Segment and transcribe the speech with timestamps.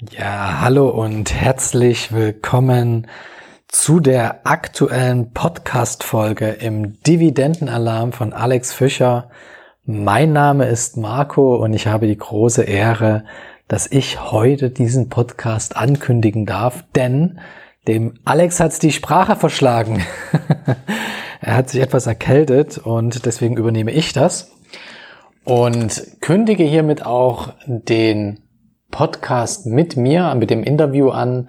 [0.00, 3.08] Ja, hallo und herzlich willkommen
[3.66, 9.28] zu der aktuellen Podcast-Folge im Dividendenalarm von Alex Fischer.
[9.84, 13.24] Mein Name ist Marco und ich habe die große Ehre,
[13.66, 17.40] dass ich heute diesen Podcast ankündigen darf, denn
[17.88, 20.06] dem Alex hat die Sprache verschlagen.
[21.40, 24.52] er hat sich etwas erkältet und deswegen übernehme ich das
[25.42, 28.44] und kündige hiermit auch den
[28.90, 31.48] Podcast mit mir, mit dem Interview an,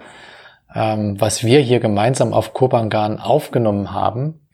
[0.74, 4.46] ähm, was wir hier gemeinsam auf Kopangan aufgenommen haben.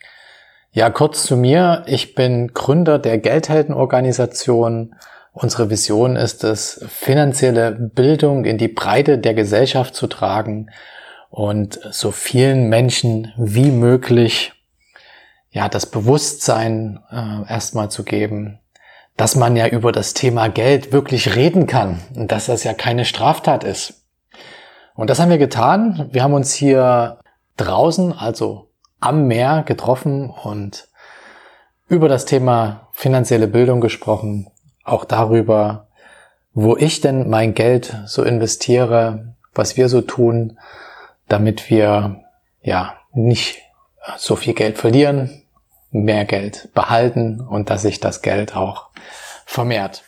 [0.72, 1.84] Ja, kurz zu mir.
[1.86, 4.94] Ich bin Gründer der Geldheldenorganisation.
[5.32, 10.70] Unsere Vision ist es, finanzielle Bildung in die Breite der Gesellschaft zu tragen
[11.30, 14.52] und so vielen Menschen wie möglich
[15.50, 18.58] ja das Bewusstsein äh, erstmal zu geben,
[19.16, 23.04] dass man ja über das Thema Geld wirklich reden kann und dass das ja keine
[23.04, 24.04] Straftat ist.
[24.94, 26.08] Und das haben wir getan.
[26.12, 27.18] Wir haben uns hier
[27.56, 30.88] draußen, also am Meer getroffen und
[31.88, 34.50] über das Thema finanzielle Bildung gesprochen,
[34.84, 35.88] auch darüber,
[36.52, 40.58] wo ich denn mein Geld so investiere, was wir so tun,
[41.28, 42.22] damit wir
[42.62, 43.62] ja nicht
[44.16, 45.42] so viel Geld verlieren,
[45.90, 48.88] mehr Geld behalten und dass sich das Geld auch
[49.46, 50.04] vermehrt.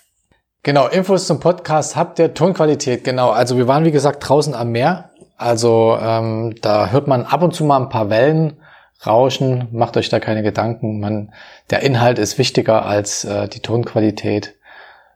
[0.62, 3.30] Genau, Infos zum Podcast habt ihr, Tonqualität, genau.
[3.30, 5.10] Also wir waren wie gesagt draußen am Meer.
[5.38, 8.60] Also ähm, da hört man ab und zu mal ein paar Wellen
[9.06, 9.68] rauschen.
[9.70, 11.00] Macht euch da keine Gedanken.
[11.00, 11.32] Man,
[11.70, 14.56] der Inhalt ist wichtiger als äh, die Tonqualität.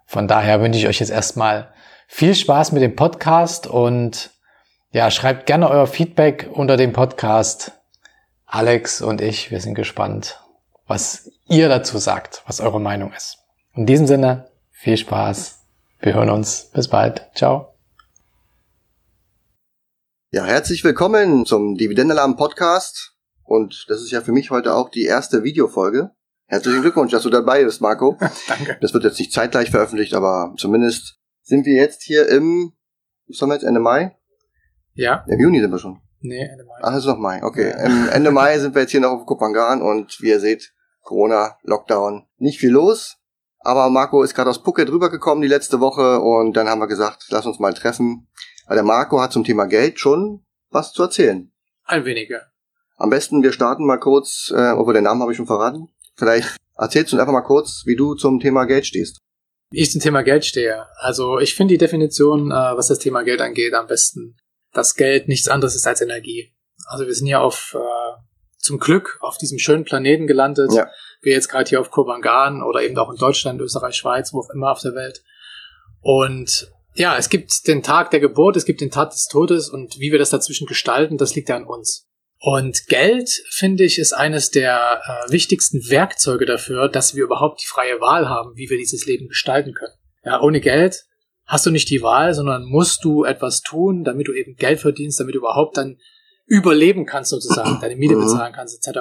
[0.07, 1.73] Von daher wünsche ich euch jetzt erstmal
[2.07, 4.31] viel Spaß mit dem Podcast und
[4.93, 7.73] ja, schreibt gerne euer Feedback unter dem Podcast.
[8.47, 10.41] Alex und ich, wir sind gespannt,
[10.87, 13.42] was ihr dazu sagt, was eure Meinung ist.
[13.75, 15.65] In diesem Sinne, viel Spaß.
[16.01, 16.71] Wir hören uns.
[16.75, 17.31] Bis bald.
[17.35, 17.75] Ciao.
[20.31, 23.17] Ja, herzlich willkommen zum Dividendenalarm Podcast.
[23.45, 26.11] Und das ist ja für mich heute auch die erste Videofolge.
[26.45, 28.19] Herzlichen Glückwunsch, dass du dabei bist, Marco.
[28.47, 28.77] Danke.
[28.83, 32.75] Das wird jetzt nicht zeitgleich veröffentlicht, aber zumindest sind wir jetzt hier im,
[33.27, 34.15] was haben wir jetzt, Ende Mai?
[34.93, 35.25] Ja.
[35.29, 35.99] Im Juni sind wir schon.
[36.21, 36.79] Nee, Ende Mai.
[36.83, 37.43] Ach, ist noch Mai.
[37.43, 37.73] Okay.
[37.83, 41.57] Im Ende Mai sind wir jetzt hier noch auf Kopangan und wie ihr seht, Corona,
[41.63, 43.17] Lockdown, nicht viel los.
[43.65, 47.27] Aber Marco ist gerade aus Phuket rübergekommen die letzte Woche und dann haben wir gesagt,
[47.31, 48.29] lass uns mal treffen.
[48.67, 51.53] Weil der Marco hat zum Thema Geld schon was zu erzählen.
[51.85, 52.43] Ein weniger.
[52.97, 55.89] Am besten, wir starten mal kurz, äh, obwohl den Namen habe ich schon verraten.
[56.17, 59.19] Vielleicht erzählst du uns einfach mal kurz, wie du zum Thema Geld stehst.
[59.71, 60.87] Wie ich zum Thema Geld stehe.
[60.97, 64.37] Also ich finde die Definition, äh, was das Thema Geld angeht, am besten,
[64.73, 66.53] dass Geld nichts anderes ist als Energie.
[66.87, 68.23] Also wir sind hier auf äh,
[68.59, 70.73] zum Glück auf diesem schönen Planeten gelandet.
[70.73, 70.89] Ja.
[71.23, 74.51] Wir jetzt gerade hier auf Kobangan oder eben auch in Deutschland, Österreich, Schweiz, wo auch
[74.51, 75.23] immer auf der Welt.
[76.01, 79.99] Und ja, es gibt den Tag der Geburt, es gibt den Tag des Todes und
[79.99, 82.09] wie wir das dazwischen gestalten, das liegt ja an uns.
[82.39, 87.67] Und Geld, finde ich, ist eines der äh, wichtigsten Werkzeuge dafür, dass wir überhaupt die
[87.67, 89.95] freie Wahl haben, wie wir dieses Leben gestalten können.
[90.25, 91.05] Ja, ohne Geld
[91.47, 95.21] hast du nicht die Wahl, sondern musst du etwas tun, damit du eben Geld verdienst,
[95.21, 95.99] damit du überhaupt dann
[96.47, 98.23] überleben kannst sozusagen, deine Miete Mhm.
[98.23, 99.01] bezahlen kannst etc.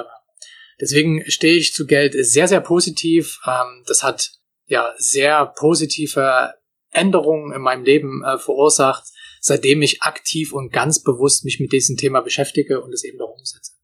[0.82, 3.38] Deswegen stehe ich zu Geld sehr, sehr positiv.
[3.46, 4.32] Ähm, das hat
[4.66, 6.54] ja sehr positive
[6.90, 9.04] Änderungen in meinem Leben äh, verursacht,
[9.40, 13.30] seitdem ich aktiv und ganz bewusst mich mit diesem Thema beschäftige und es eben auch
[13.38, 13.74] umsetze.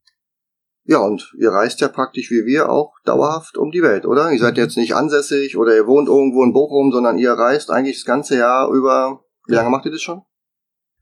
[0.87, 4.33] Ja, und ihr reist ja praktisch wie wir auch dauerhaft um die Welt, oder?
[4.33, 4.63] Ihr seid Mhm.
[4.63, 8.39] jetzt nicht ansässig oder ihr wohnt irgendwo in Bochum, sondern ihr reist eigentlich das ganze
[8.39, 9.23] Jahr über.
[9.47, 10.23] Wie lange macht ihr das schon?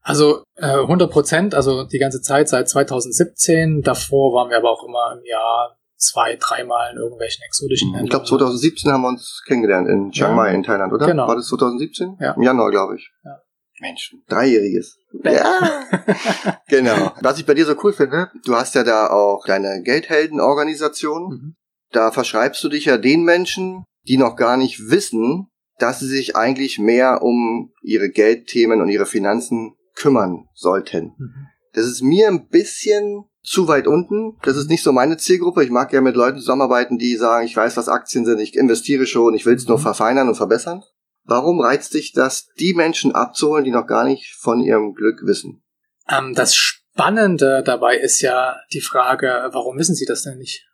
[0.03, 3.81] Also äh, 100 Prozent, also die ganze Zeit seit 2017.
[3.83, 8.05] Davor waren wir aber auch immer im Jahr zwei, dreimal in irgendwelchen exotischen Ländern.
[8.05, 10.55] Ich glaube 2017 haben wir uns kennengelernt in Chiang Mai Ja.
[10.55, 11.07] in Thailand, oder?
[11.07, 11.27] Genau.
[11.29, 12.17] War das 2017?
[12.21, 12.33] Ja.
[12.33, 13.11] Im Januar, glaube ich.
[13.25, 13.41] Ja.
[13.81, 14.99] Mensch, dreijähriges.
[15.23, 15.83] Ja.
[16.69, 17.13] genau.
[17.21, 21.23] Was ich bei dir so cool finde, du hast ja da auch deine Geldheldenorganisation.
[21.29, 21.57] Mhm.
[21.93, 25.49] Da verschreibst du dich ja den Menschen, die noch gar nicht wissen,
[25.79, 31.15] dass sie sich eigentlich mehr um ihre Geldthemen und ihre Finanzen kümmern sollten.
[31.19, 31.47] Mhm.
[31.75, 34.37] Das ist mir ein bisschen zu weit unten.
[34.43, 35.63] Das ist nicht so meine Zielgruppe.
[35.63, 39.07] Ich mag ja mit Leuten zusammenarbeiten, die sagen, ich weiß, was Aktien sind, ich investiere
[39.07, 39.83] schon, ich will es nur Mhm.
[39.83, 40.83] verfeinern und verbessern.
[41.25, 45.63] Warum reizt dich das, die Menschen abzuholen, die noch gar nicht von ihrem Glück wissen?
[46.09, 50.67] Ähm, das Spannende dabei ist ja die Frage, warum wissen Sie das denn nicht?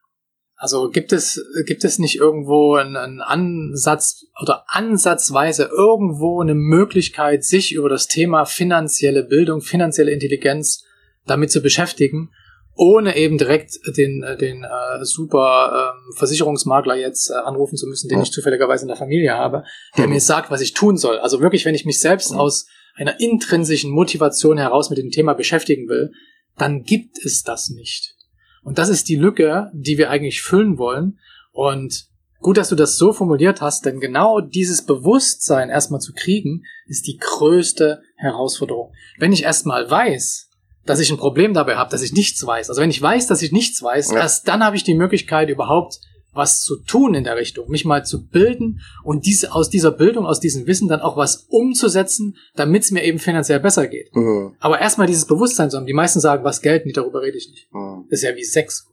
[0.54, 7.44] Also gibt es, gibt es nicht irgendwo einen, einen Ansatz oder ansatzweise irgendwo eine Möglichkeit,
[7.44, 10.84] sich über das Thema finanzielle Bildung, finanzielle Intelligenz
[11.26, 12.30] damit zu beschäftigen,
[12.74, 18.08] ohne eben direkt den, äh, den äh, super ähm, Versicherungsmakler jetzt äh, anrufen zu müssen,
[18.08, 18.22] den Ja.
[18.24, 19.64] ich zufälligerweise in der Familie habe,
[19.96, 20.14] der Mhm.
[20.14, 21.19] mir sagt, was ich tun soll.
[21.19, 22.38] Also wirklich, wenn ich mich selbst Mhm.
[22.38, 26.12] aus einer intrinsischen Motivation heraus mit dem Thema beschäftigen will,
[26.58, 28.14] dann gibt es das nicht.
[28.62, 31.19] Und das ist die Lücke, die wir eigentlich füllen wollen.
[31.52, 32.06] Und
[32.40, 37.06] gut, dass du das so formuliert hast, denn genau dieses Bewusstsein erstmal zu kriegen, ist
[37.06, 38.92] die größte Herausforderung.
[39.19, 40.48] Wenn ich erstmal weiß,
[40.84, 43.43] dass ich ein Problem dabei habe, dass ich nichts weiß, also wenn ich weiß, dass
[43.43, 44.19] ich nichts weiß, ja.
[44.19, 46.00] erst dann habe ich die Möglichkeit überhaupt
[46.34, 50.25] was zu tun in der Richtung, mich mal zu bilden und diese, aus dieser Bildung,
[50.25, 54.14] aus diesem Wissen dann auch was umzusetzen, damit es mir eben finanziell besser geht.
[54.17, 54.56] Mhm.
[54.58, 55.87] Aber erstmal dieses Bewusstsein zu haben.
[55.87, 57.73] Die meisten sagen, was Geld nicht, darüber rede ich nicht.
[57.73, 58.06] Mhm.
[58.08, 58.87] Das ist ja wie Sex.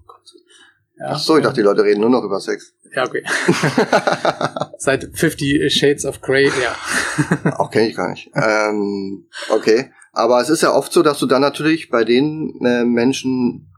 [1.00, 1.12] Ja.
[1.12, 2.74] Ach so, ich dachte, die Leute reden nur noch über Sex.
[2.94, 3.24] Ja, okay.
[4.77, 7.56] Seit 50 Shades of Grey, ja.
[7.57, 8.30] Auch kenne ich gar nicht.
[8.36, 9.91] Ähm, okay.
[10.11, 13.69] Aber es ist ja oft so, dass du dann natürlich bei den äh, Menschen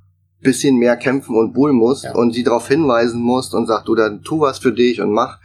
[0.42, 2.16] bisschen mehr kämpfen und buhlen musst ja.
[2.16, 5.40] und sie darauf hinweisen musst und sagt, du dann tu was für dich und mach.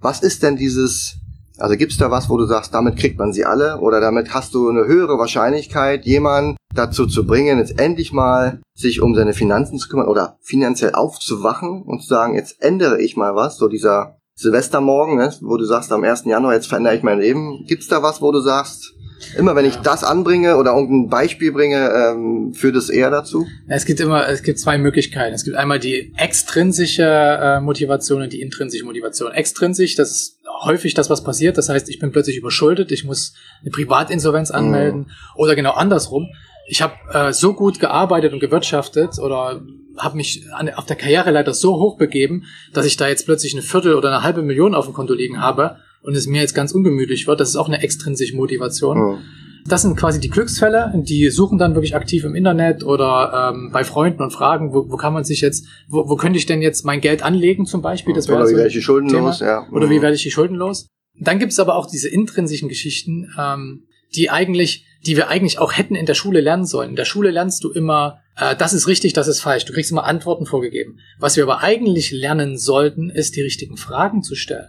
[0.00, 1.16] Was ist denn dieses,
[1.58, 4.54] also gibt's da was, wo du sagst, damit kriegt man sie alle oder damit hast
[4.54, 9.78] du eine höhere Wahrscheinlichkeit, jemanden dazu zu bringen, jetzt endlich mal sich um seine Finanzen
[9.78, 14.18] zu kümmern oder finanziell aufzuwachen und zu sagen, jetzt ändere ich mal was, so dieser
[14.34, 16.24] Silvestermorgen, ne, wo du sagst, am 1.
[16.26, 17.64] Januar, jetzt verändere ich mein Leben.
[17.66, 18.92] Gibt's da was, wo du sagst,
[19.36, 23.46] Immer wenn ich das anbringe oder irgendein Beispiel bringe, ähm, führt es eher dazu?
[23.66, 25.34] Es gibt immer, es gibt zwei Möglichkeiten.
[25.34, 29.32] Es gibt einmal die extrinsische äh, Motivation und die intrinsische Motivation.
[29.32, 31.58] Extrinsisch, das ist häufig das, was passiert.
[31.58, 35.06] Das heißt, ich bin plötzlich überschuldet, ich muss eine Privatinsolvenz anmelden mhm.
[35.36, 36.28] oder genau andersrum.
[36.68, 39.62] Ich habe äh, so gut gearbeitet und gewirtschaftet oder
[39.98, 43.62] habe mich an, auf der Karriereleiter so hoch begeben, dass ich da jetzt plötzlich eine
[43.62, 46.72] Viertel oder eine halbe Million auf dem Konto liegen habe und es mir jetzt ganz
[46.72, 48.98] ungemütlich wird, das ist auch eine extrinsische Motivation.
[48.98, 49.18] Mhm.
[49.66, 53.82] Das sind quasi die Glücksfälle, die suchen dann wirklich aktiv im Internet oder ähm, bei
[53.82, 56.84] Freunden und fragen, wo, wo kann man sich jetzt, wo, wo könnte ich denn jetzt
[56.84, 58.14] mein Geld anlegen zum Beispiel?
[58.14, 59.26] Das oder wie so werde ich die Schulden Thema.
[59.26, 59.40] los?
[59.40, 59.66] Ja.
[59.72, 60.02] Oder wie mhm.
[60.02, 60.86] werde ich die Schulden los?
[61.18, 65.76] Dann gibt es aber auch diese intrinsischen Geschichten, ähm, die eigentlich, die wir eigentlich auch
[65.76, 66.90] hätten in der Schule lernen sollen.
[66.90, 69.64] In der Schule lernst du immer, äh, das ist richtig, das ist falsch.
[69.64, 71.00] Du kriegst immer Antworten vorgegeben.
[71.18, 74.68] Was wir aber eigentlich lernen sollten, ist die richtigen Fragen zu stellen.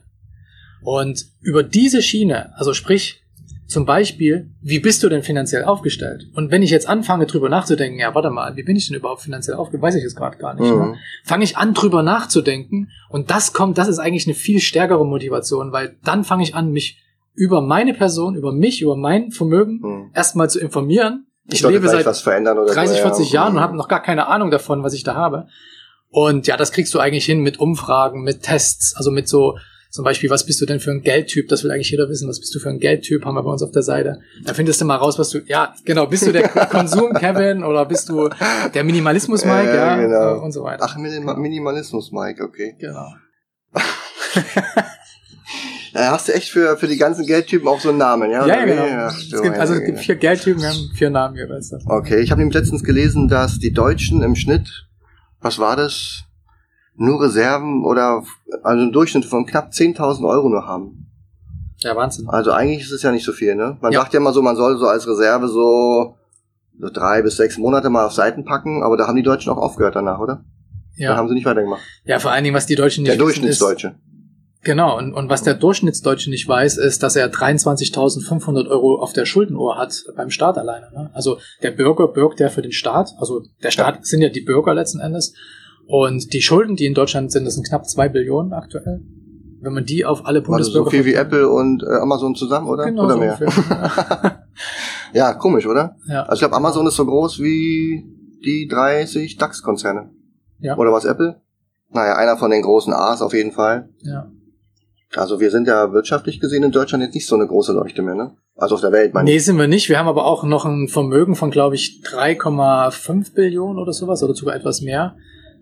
[0.82, 3.22] Und über diese Schiene, also sprich
[3.68, 6.28] zum Beispiel, wie bist du denn finanziell aufgestellt?
[6.36, 9.22] Und wenn ich jetzt anfange, drüber nachzudenken, ja, warte mal, wie bin ich denn überhaupt
[9.22, 9.84] finanziell aufgestellt?
[9.84, 10.70] Weiß ich jetzt gerade gar nicht.
[10.70, 10.74] Ne?
[10.74, 10.96] Mhm.
[11.26, 15.74] Fange ich an, drüber nachzudenken und das kommt, das ist eigentlich eine viel stärkere Motivation,
[15.74, 17.04] weil dann fange ich an, mich
[17.34, 20.12] über meine Person, über mich, über mein Vermögen mhm.
[20.14, 21.28] erstmal zu informieren.
[21.46, 24.94] Ich, ich lebe seit 30, 40 Jahren und habe noch gar keine Ahnung davon, was
[24.94, 25.48] ich da habe.
[26.10, 29.58] Und ja, das kriegst du eigentlich hin mit Umfragen, mit Tests, also mit so
[29.98, 31.48] zum Beispiel, was bist du denn für ein Geldtyp?
[31.48, 32.30] Das will eigentlich jeder wissen.
[32.30, 33.26] Was bist du für ein Geldtyp?
[33.26, 34.20] Haben wir bei uns auf der Seite.
[34.46, 38.10] Da findest du mal raus, was du, ja, genau, bist du der Konsum-Kevin oder bist
[38.10, 38.30] du
[38.76, 40.36] der Minimalismus-Mike, ja, ja genau.
[40.36, 40.84] Äh, und so weiter.
[40.88, 42.76] Ach, Minimalismus-Mike, okay.
[42.80, 43.08] Genau.
[45.94, 48.46] Ja, hast du echt für, für die ganzen Geldtypen auch so einen Namen, ja?
[48.46, 48.86] Ja, ja genau.
[48.86, 51.74] Ja, es gibt, also es gibt vier Geldtypen, wir haben vier Namen jeweils.
[51.88, 54.86] Okay, ich habe nämlich letztens gelesen, dass die Deutschen im Schnitt,
[55.42, 56.27] was war das?
[56.98, 58.24] Nur Reserven oder
[58.64, 61.08] also einen Durchschnitt von knapp 10.000 Euro nur haben.
[61.78, 62.28] Ja, Wahnsinn.
[62.28, 63.78] Also eigentlich ist es ja nicht so viel, ne?
[63.82, 64.00] Man ja.
[64.00, 66.16] sagt ja immer so, man soll so als Reserve so,
[66.80, 69.58] so drei bis sechs Monate mal auf Seiten packen, aber da haben die Deutschen auch
[69.58, 70.44] aufgehört danach, oder?
[70.96, 71.12] Ja.
[71.12, 71.82] Da haben sie nicht weitergemacht.
[72.04, 73.96] Ja, vor allen Dingen, was die Deutschen nicht Der Durchschnittsdeutsche.
[74.64, 79.26] Genau, und, und was der Durchschnittsdeutsche nicht weiß, ist, dass er 23.500 Euro auf der
[79.26, 80.92] Schuldenuhr hat beim Staat alleine.
[80.92, 81.12] Ne?
[81.14, 84.02] Also der Bürger bürgt ja für den Staat, also der Staat ja.
[84.04, 85.36] sind ja die Bürger letzten Endes
[85.88, 89.02] und die Schulden, die in Deutschland sind, das sind knapp zwei Billionen aktuell.
[89.62, 90.86] Wenn man die auf alle Bundesbürger...
[90.86, 92.86] Also so viel wie Apple und äh, Amazon zusammen, oder?
[92.86, 93.40] Genau oder so mehr?
[93.70, 94.44] ja.
[95.14, 95.96] ja, komisch, oder?
[96.08, 96.24] Ja.
[96.24, 98.06] Also ich glaube, Amazon ist so groß wie
[98.44, 100.12] die 30 DAX-Konzerne.
[100.60, 100.78] Ja.
[100.78, 101.42] Oder was, Apple?
[101.90, 103.90] Naja, einer von den großen A's auf jeden Fall.
[104.02, 104.30] Ja.
[105.16, 108.16] Also wir sind ja wirtschaftlich gesehen in Deutschland jetzt nicht so eine große Leuchte mehr,
[108.16, 108.36] ne?
[108.56, 109.88] Also auf der Welt, meine Nee, sind wir nicht.
[109.88, 114.34] Wir haben aber auch noch ein Vermögen von, glaube ich, 3,5 Billionen oder sowas oder
[114.34, 115.16] sogar etwas mehr.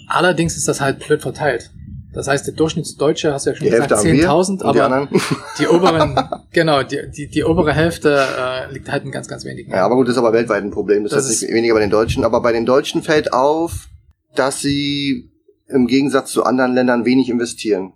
[0.08, 1.72] Allerdings ist das halt blöd verteilt.
[2.16, 5.20] Das heißt, der Durchschnittsdeutsche, hast du ja schon die gesagt, 10.000, aber die,
[5.60, 6.18] die, oberen,
[6.54, 9.72] genau, die, die, die obere Hälfte äh, liegt halt in ganz, ganz wenigen.
[9.72, 11.04] Ja, aber gut, das ist aber weltweit ein Problem.
[11.04, 12.24] Das, das ist nicht weniger bei den Deutschen.
[12.24, 13.90] Aber bei den Deutschen fällt auf,
[14.34, 15.30] dass sie
[15.68, 17.92] im Gegensatz zu anderen Ländern wenig investieren.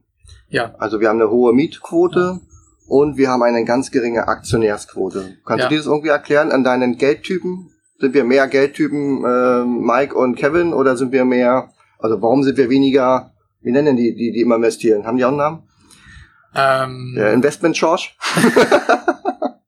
[0.50, 0.75] Ja.
[0.80, 2.42] Also wir haben eine hohe Mietquote
[2.88, 5.38] und wir haben eine ganz geringe Aktionärsquote.
[5.46, 5.70] Kannst ja.
[5.70, 7.70] du dir das irgendwie erklären an deinen Geldtypen?
[8.00, 12.58] Sind wir mehr Geldtypen äh, Mike und Kevin oder sind wir mehr also warum sind
[12.58, 15.06] wir weniger, wie nennen die, die, die immer investieren?
[15.06, 15.63] Haben die auch einen Namen?
[16.56, 18.10] Ähm, Der Investment Charge?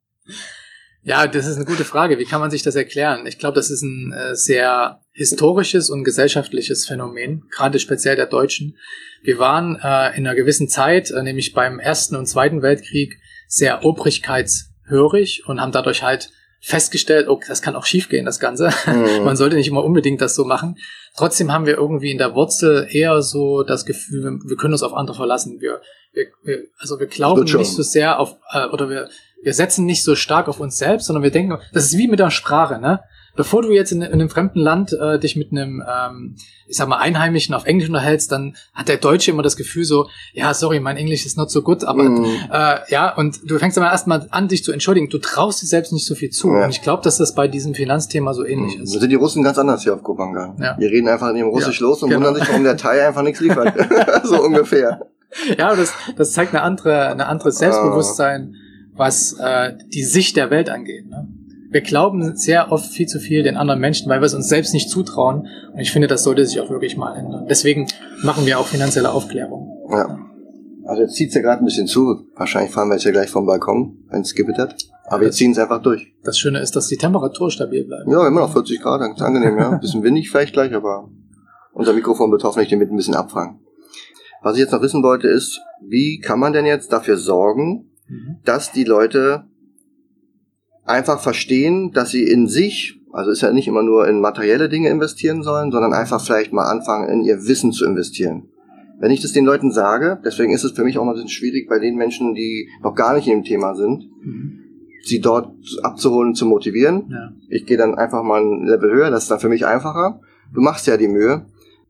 [1.03, 2.17] ja, das ist eine gute Frage.
[2.17, 3.27] Wie kann man sich das erklären?
[3.27, 8.77] Ich glaube, das ist ein äh, sehr historisches und gesellschaftliches Phänomen, gerade speziell der Deutschen.
[9.21, 13.83] Wir waren äh, in einer gewissen Zeit, äh, nämlich beim Ersten und Zweiten Weltkrieg, sehr
[13.83, 16.31] obrigkeits hörig und haben dadurch halt
[16.62, 18.70] festgestellt, oh, das kann auch schiefgehen, das Ganze.
[18.86, 19.24] Mhm.
[19.25, 20.77] Man sollte nicht immer unbedingt das so machen.
[21.18, 24.94] Trotzdem haben wir irgendwie in der Wurzel eher so das Gefühl, wir können uns auf
[24.94, 25.60] andere verlassen.
[25.60, 25.82] Wir,
[26.13, 29.10] wir, wir also wir glauben nicht so sehr auf, äh, oder wir,
[29.41, 32.20] wir setzen nicht so stark auf uns selbst, sondern wir denken, das ist wie mit
[32.20, 33.01] der Sprache, ne?
[33.35, 36.35] Bevor du jetzt in, in einem fremden Land äh, dich mit einem, ähm,
[36.67, 40.07] ich sag mal, Einheimischen auf Englisch unterhältst, dann hat der Deutsche immer das Gefühl so,
[40.33, 42.25] ja, sorry, mein Englisch ist not so gut, aber mm.
[42.51, 45.09] äh, ja, und du fängst aber erstmal an, dich zu entschuldigen.
[45.09, 46.50] Du traust dir selbst nicht so viel zu.
[46.50, 46.65] Ja.
[46.65, 48.83] Und ich glaube, dass das bei diesem Finanzthema so ähnlich mm.
[48.83, 48.95] ist.
[48.95, 50.55] Da sind die Russen ganz anders hier auf Kupanga.
[50.59, 50.73] Ja.
[50.75, 52.27] Die reden einfach in ihrem Russisch ja, los und genau.
[52.27, 53.73] wundern sich, warum der Thai einfach nichts liefert.
[54.23, 55.07] so ungefähr.
[55.57, 58.55] Ja, das, das zeigt eine andere, eine andere Selbstbewusstsein,
[58.93, 61.07] was äh, die Sicht der Welt angeht.
[61.07, 61.27] Ne?
[61.71, 64.73] Wir glauben sehr oft viel zu viel den anderen Menschen, weil wir es uns selbst
[64.73, 65.47] nicht zutrauen.
[65.73, 67.47] Und ich finde, das sollte sich auch wirklich mal ändern.
[67.49, 67.87] Deswegen
[68.23, 69.87] machen wir auch finanzielle Aufklärung.
[69.89, 70.19] Ja.
[70.85, 72.27] Also jetzt zieht's ja gerade ein bisschen zu.
[72.35, 74.75] Wahrscheinlich fahren wir jetzt ja gleich vom Balkon, wenn es gewittert.
[75.05, 76.13] Aber wir ziehen es einfach durch.
[76.23, 78.07] Das Schöne ist, dass die Temperatur stabil bleibt.
[78.07, 79.69] Ja, immer noch 40 Grad, ganz angenehm, ja.
[79.71, 81.09] Ein bisschen windig vielleicht gleich, aber
[81.71, 83.61] unser Mikrofon wird hoffentlich damit ein bisschen abfangen.
[84.41, 88.37] Was ich jetzt noch wissen wollte ist, wie kann man denn jetzt dafür sorgen, mhm.
[88.43, 89.45] dass die Leute
[90.85, 94.89] einfach verstehen, dass sie in sich, also ist ja nicht immer nur in materielle Dinge
[94.89, 98.50] investieren sollen, sondern einfach vielleicht mal anfangen, in ihr Wissen zu investieren.
[99.00, 101.29] Wenn ich das den Leuten sage, deswegen ist es für mich auch mal ein bisschen
[101.29, 104.59] schwierig bei den Menschen, die noch gar nicht in dem Thema sind, mhm.
[105.03, 107.07] sie dort abzuholen, zu motivieren.
[107.09, 107.31] Ja.
[107.50, 110.21] Ich gehe dann einfach mal ein Level höher, das ist dann für mich einfacher.
[110.53, 111.47] Du machst ja die Mühe,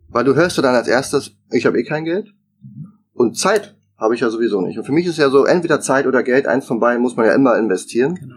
[0.08, 2.34] weil du hörst du dann als erstes, ich habe eh kein Geld
[2.64, 2.94] mhm.
[3.14, 4.78] und Zeit habe ich ja sowieso nicht.
[4.78, 7.26] Und für mich ist ja so, entweder Zeit oder Geld, eins von beiden muss man
[7.28, 8.16] ja immer investieren.
[8.16, 8.36] Genau.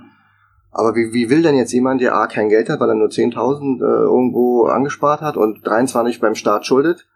[0.74, 3.08] Aber wie, wie will denn jetzt jemand, der A kein Geld hat, weil er nur
[3.08, 7.06] 10.000 äh, irgendwo angespart hat und 23 beim Staat schuldet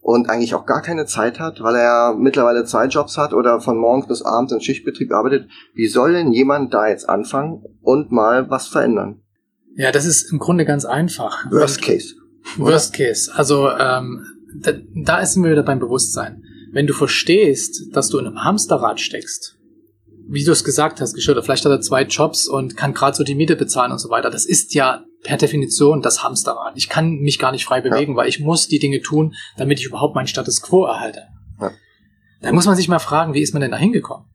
[0.00, 3.76] und eigentlich auch gar keine Zeit hat, weil er mittlerweile zwei Jobs hat oder von
[3.76, 8.48] morgens bis abends in Schichtbetrieb arbeitet, wie soll denn jemand da jetzt anfangen und mal
[8.50, 9.20] was verändern?
[9.74, 11.50] Ja, das ist im Grunde ganz einfach.
[11.50, 12.14] Worst Case.
[12.56, 13.32] Worst Case.
[13.34, 14.24] Also ähm,
[14.60, 16.44] da, da sind wir wieder beim Bewusstsein.
[16.70, 19.58] Wenn du verstehst, dass du in einem Hamsterrad steckst
[20.28, 23.24] wie du es gesagt hast, geschildert, vielleicht hat er zwei Jobs und kann gerade so
[23.24, 24.30] die Miete bezahlen und so weiter.
[24.30, 26.76] Das ist ja per Definition das Hamsterrad.
[26.76, 28.18] Ich kann mich gar nicht frei bewegen, ja.
[28.18, 31.28] weil ich muss die Dinge tun, damit ich überhaupt meinen Status quo erhalte.
[31.60, 31.70] Ja.
[32.40, 34.26] Da muss man sich mal fragen, wie ist man denn da hingekommen?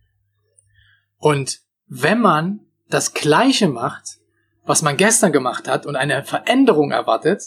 [1.17, 4.17] Und wenn man das Gleiche macht,
[4.65, 7.43] was man gestern gemacht hat und eine Veränderung erwartet,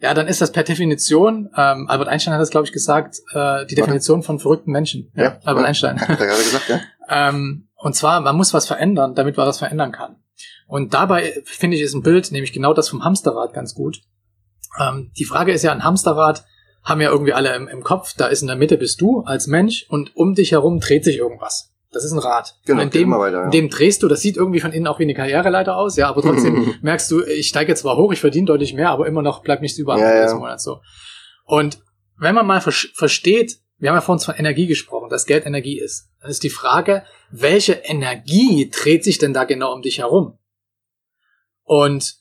[0.00, 3.64] ja, dann ist das per Definition, ähm, Albert Einstein hat das, glaube ich, gesagt, äh,
[3.66, 5.10] die Definition von verrückten Menschen.
[5.14, 5.64] Ja, ja Albert.
[5.64, 6.00] Einstein.
[6.00, 6.80] Hat er gerade gesagt, ja.
[7.28, 10.16] ähm, und zwar, man muss was verändern, damit man was verändern kann.
[10.66, 14.00] Und dabei finde ich, ist ein Bild, nämlich genau das vom Hamsterrad ganz gut.
[14.80, 16.46] Ähm, die Frage ist ja, ein Hamsterrad
[16.82, 19.48] haben ja irgendwie alle im, im, Kopf, da ist in der Mitte bist du als
[19.48, 21.74] Mensch und um dich herum dreht sich irgendwas.
[21.92, 22.56] Das ist ein Rad.
[22.64, 23.44] Genau, und in dem, weiter, ja.
[23.44, 26.08] in dem drehst du, das sieht irgendwie von innen auch wie eine Karriereleiter aus, ja,
[26.08, 29.42] aber trotzdem merkst du, ich steige zwar hoch, ich verdiene deutlich mehr, aber immer noch
[29.42, 30.34] bleibt nichts über ja, ja.
[30.34, 30.80] Monat so.
[31.44, 31.80] Und
[32.18, 35.78] wenn man mal ver versteht, wir haben ja vorhin von Energie gesprochen, dass Geld Energie
[35.78, 36.08] ist.
[36.20, 40.38] Dann ist die Frage, welche Energie dreht sich denn da genau um dich herum?
[41.64, 42.16] Und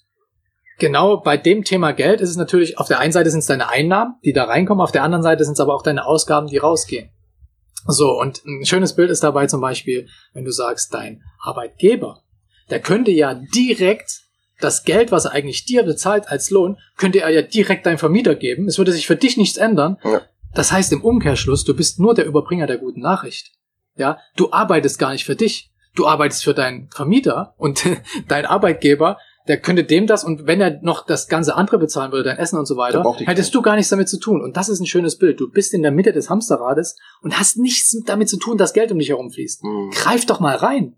[0.79, 3.69] genau bei dem Thema Geld ist es natürlich, auf der einen Seite sind es deine
[3.69, 6.57] Einnahmen, die da reinkommen, auf der anderen Seite sind es aber auch deine Ausgaben, die
[6.57, 7.09] rausgehen.
[7.85, 12.23] So, und ein schönes Bild ist dabei zum Beispiel, wenn du sagst, dein Arbeitgeber,
[12.69, 14.21] der könnte ja direkt
[14.59, 18.35] das Geld, was er eigentlich dir bezahlt als Lohn, könnte er ja direkt deinem Vermieter
[18.35, 18.67] geben.
[18.67, 19.97] Es würde sich für dich nichts ändern.
[20.03, 20.21] Ja.
[20.53, 23.51] Das heißt im Umkehrschluss, du bist nur der Überbringer der guten Nachricht.
[23.95, 25.71] Ja, du arbeitest gar nicht für dich.
[25.95, 27.83] Du arbeitest für deinen Vermieter und
[28.27, 29.17] dein Arbeitgeber,
[29.47, 32.57] der könnte dem das und wenn er noch das ganze andere bezahlen würde, dein Essen
[32.57, 34.41] und so weiter, hättest du gar nichts damit zu tun.
[34.41, 35.39] Und das ist ein schönes Bild.
[35.39, 38.91] Du bist in der Mitte des Hamsterrades und hast nichts damit zu tun, dass Geld
[38.91, 39.63] um dich herumfließt.
[39.63, 39.91] Mhm.
[39.91, 40.97] Greif doch mal rein.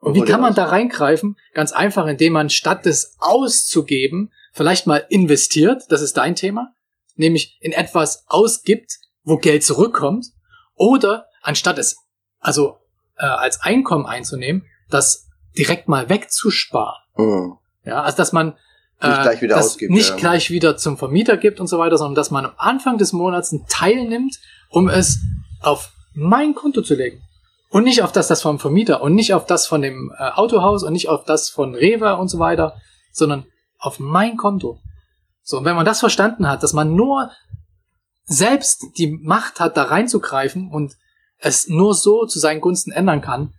[0.00, 1.36] Und wie kann man da reingreifen?
[1.54, 6.72] Ganz einfach, indem man statt des auszugeben, vielleicht mal investiert, das ist dein Thema,
[7.18, 10.26] nämlich in etwas ausgibt, wo Geld zurückkommt,
[10.74, 11.96] oder anstatt es
[12.40, 12.78] also
[13.18, 17.02] äh, als Einkommen einzunehmen, das direkt mal wegzusparen.
[17.16, 17.58] Mhm.
[17.84, 18.54] Ja, also dass man
[19.00, 20.16] äh, nicht gleich wieder das ausgibt, nicht ja.
[20.16, 23.52] gleich wieder zum Vermieter gibt und so weiter, sondern dass man am Anfang des Monats
[23.52, 24.38] einen Teil nimmt,
[24.70, 25.18] um es
[25.60, 27.22] auf mein Konto zu legen.
[27.70, 30.82] Und nicht auf das, das vom Vermieter und nicht auf das von dem äh, Autohaus
[30.82, 32.80] und nicht auf das von Rewe und so weiter,
[33.12, 33.44] sondern
[33.78, 34.80] auf mein Konto.
[35.48, 37.30] So, und wenn man das verstanden hat, dass man nur
[38.26, 40.98] selbst die Macht hat, da reinzugreifen und
[41.38, 43.54] es nur so zu seinen Gunsten ändern kann,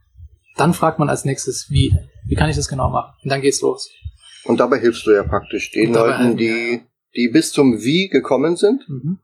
[0.55, 1.97] dann fragt man als nächstes, wie?
[2.27, 3.15] Wie kann ich das genau machen?
[3.23, 3.89] Und dann geht's los.
[4.43, 6.83] Und dabei hilfst du ja praktisch den Leuten, die,
[7.15, 9.17] die bis zum Wie gekommen sind, mhm.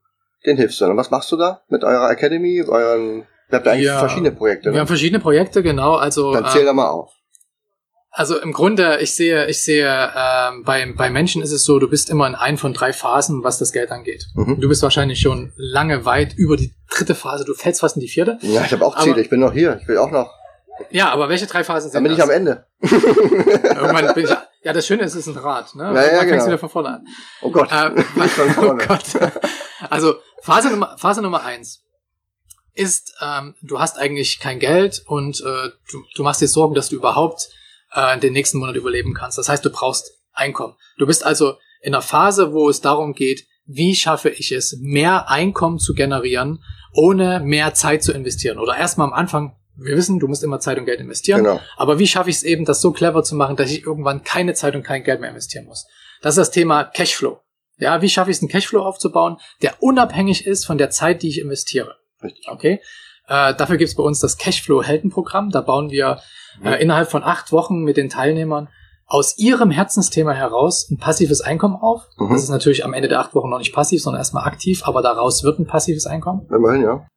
[0.48, 0.86] den hilfst du.
[0.86, 4.70] Und was machst du da mit eurer Academy, euren, ihr habt eigentlich ja, verschiedene Projekte,
[4.70, 4.74] ne?
[4.74, 6.34] Wir haben verschiedene Projekte, genau, also.
[6.34, 7.12] Dann zähl äh, da mal auf.
[8.18, 11.90] Also im Grunde, ich sehe, ich sehe, ähm, bei, bei Menschen ist es so, du
[11.90, 14.28] bist immer in ein von drei Phasen, was das Geld angeht.
[14.36, 14.62] Mhm.
[14.62, 18.08] Du bist wahrscheinlich schon lange weit über die dritte Phase, du fällst fast in die
[18.08, 18.38] vierte.
[18.42, 20.32] Ja, ich habe auch Ziele, aber, ich bin noch hier, ich will auch noch.
[20.92, 22.20] Ja, aber welche drei Phasen sind Dann bin das?
[22.20, 22.66] ich am Ende.
[22.80, 24.30] Irgendwann bin ich,
[24.64, 25.84] ja, das Schöne ist, es ist ein Rad, ne?
[25.84, 26.30] Ja, ja, genau.
[26.30, 27.08] fängst wieder von vorne an.
[27.42, 27.70] Oh Gott.
[27.70, 27.92] Äh,
[28.62, 29.04] oh Gott.
[29.90, 31.84] Also, Phase Nummer, Phase Nummer eins
[32.74, 36.88] ist, ähm, du hast eigentlich kein Geld und äh, du, du machst dir Sorgen, dass
[36.88, 37.50] du überhaupt
[37.96, 39.38] äh, den nächsten Monat überleben kannst.
[39.38, 40.76] Das heißt, du brauchst Einkommen.
[40.98, 45.30] Du bist also in einer Phase, wo es darum geht, wie schaffe ich es, mehr
[45.30, 46.62] Einkommen zu generieren,
[46.94, 48.60] ohne mehr Zeit zu investieren.
[48.60, 51.44] Oder erstmal am Anfang, wir wissen, du musst immer Zeit und Geld investieren.
[51.44, 51.60] Genau.
[51.78, 54.54] Aber wie schaffe ich es eben, das so clever zu machen, dass ich irgendwann keine
[54.54, 55.86] Zeit und kein Geld mehr investieren muss?
[56.22, 57.40] Das ist das Thema Cashflow.
[57.78, 61.30] Ja, wie schaffe ich es, einen Cashflow aufzubauen, der unabhängig ist von der Zeit, die
[61.30, 61.96] ich investiere?
[62.24, 62.48] Richtig.
[62.48, 62.82] Okay.
[63.28, 65.50] Äh, dafür gibt's bei uns das Cashflow-Heldenprogramm.
[65.50, 66.22] Da bauen wir
[66.64, 68.70] äh, innerhalb von acht Wochen mit den Teilnehmern
[69.08, 72.08] aus ihrem Herzensthema heraus ein passives Einkommen auf.
[72.18, 72.32] Mhm.
[72.32, 75.02] Das ist natürlich am Ende der acht Wochen noch nicht passiv, sondern erstmal aktiv, aber
[75.02, 76.48] daraus wird ein passives Einkommen.
[76.50, 77.08] Immerhin, ja.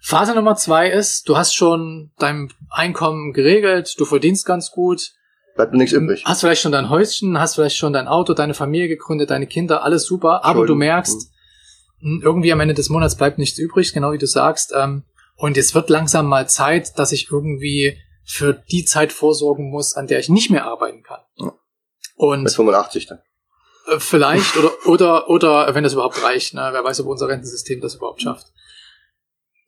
[0.00, 5.12] Phase Nummer zwei ist, du hast schon dein Einkommen geregelt, du verdienst ganz gut.
[5.54, 6.22] Bleibt mir nichts übrig.
[6.24, 9.82] Hast vielleicht schon dein Häuschen, hast vielleicht schon dein Auto, deine Familie gegründet, deine Kinder,
[9.82, 11.30] alles super, aber du merkst,
[12.00, 12.20] mhm.
[12.22, 14.74] irgendwie am Ende des Monats bleibt nichts übrig, genau wie du sagst.
[14.76, 15.04] Ähm,
[15.36, 20.08] und es wird langsam mal Zeit, dass ich irgendwie für die Zeit vorsorgen muss, an
[20.08, 21.20] der ich nicht mehr arbeiten kann.
[21.36, 21.54] Ja.
[22.16, 23.20] Und Mit 85 dann.
[23.86, 26.68] Äh, vielleicht oder oder oder wenn das überhaupt reicht, ne?
[26.72, 28.48] wer weiß, ob unser Rentensystem das überhaupt schafft.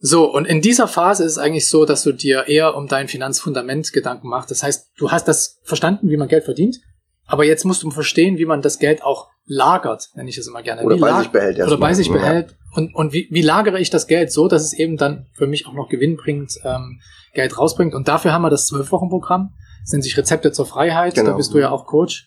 [0.01, 3.09] So, und in dieser Phase ist es eigentlich so, dass du dir eher um dein
[3.09, 4.51] Finanzfundament Gedanken machst.
[4.51, 6.81] Das heißt, du hast das verstanden, wie man Geld verdient,
[7.27, 10.63] aber jetzt musst du verstehen, wie man das Geld auch lagert, nenne ich das immer
[10.63, 10.83] gerne.
[10.83, 11.59] Oder wie bei sich behält.
[11.59, 12.55] Oder bei sich behält.
[12.75, 15.67] Und, und wie, wie lagere ich das Geld so, dass es eben dann für mich
[15.67, 17.01] auch noch Gewinn bringt, ähm,
[17.35, 17.95] Geld rausbringt.
[17.95, 19.55] Und dafür haben wir das Zwölf-Wochen-Programm.
[19.83, 21.15] Das nennt sich Rezepte zur Freiheit.
[21.15, 21.31] Genau.
[21.31, 22.27] Da bist du ja auch Coach.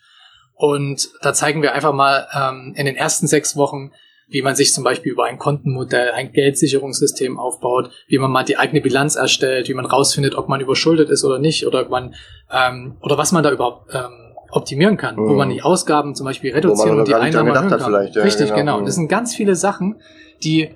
[0.56, 3.92] Und da zeigen wir einfach mal ähm, in den ersten sechs Wochen,
[4.28, 8.58] wie man sich zum Beispiel über ein Kontenmodell, ein Geldsicherungssystem aufbaut, wie man mal die
[8.58, 12.16] eigene Bilanz erstellt, wie man rausfindet, ob man überschuldet ist oder nicht, oder ob man
[12.52, 15.28] ähm, oder was man da überhaupt ähm, optimieren kann, mhm.
[15.28, 15.54] wo man mhm.
[15.54, 17.92] die Ausgaben zum Beispiel reduzieren und die Einnahmen erhöhen kann.
[18.12, 18.78] Ja, Richtig, genau.
[18.78, 18.86] genau.
[18.86, 19.96] Das sind ganz viele Sachen,
[20.44, 20.70] die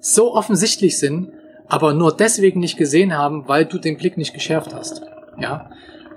[0.00, 1.30] so offensichtlich sind,
[1.68, 5.02] aber nur deswegen nicht gesehen haben, weil du den Blick nicht geschärft hast.
[5.40, 5.70] Ja.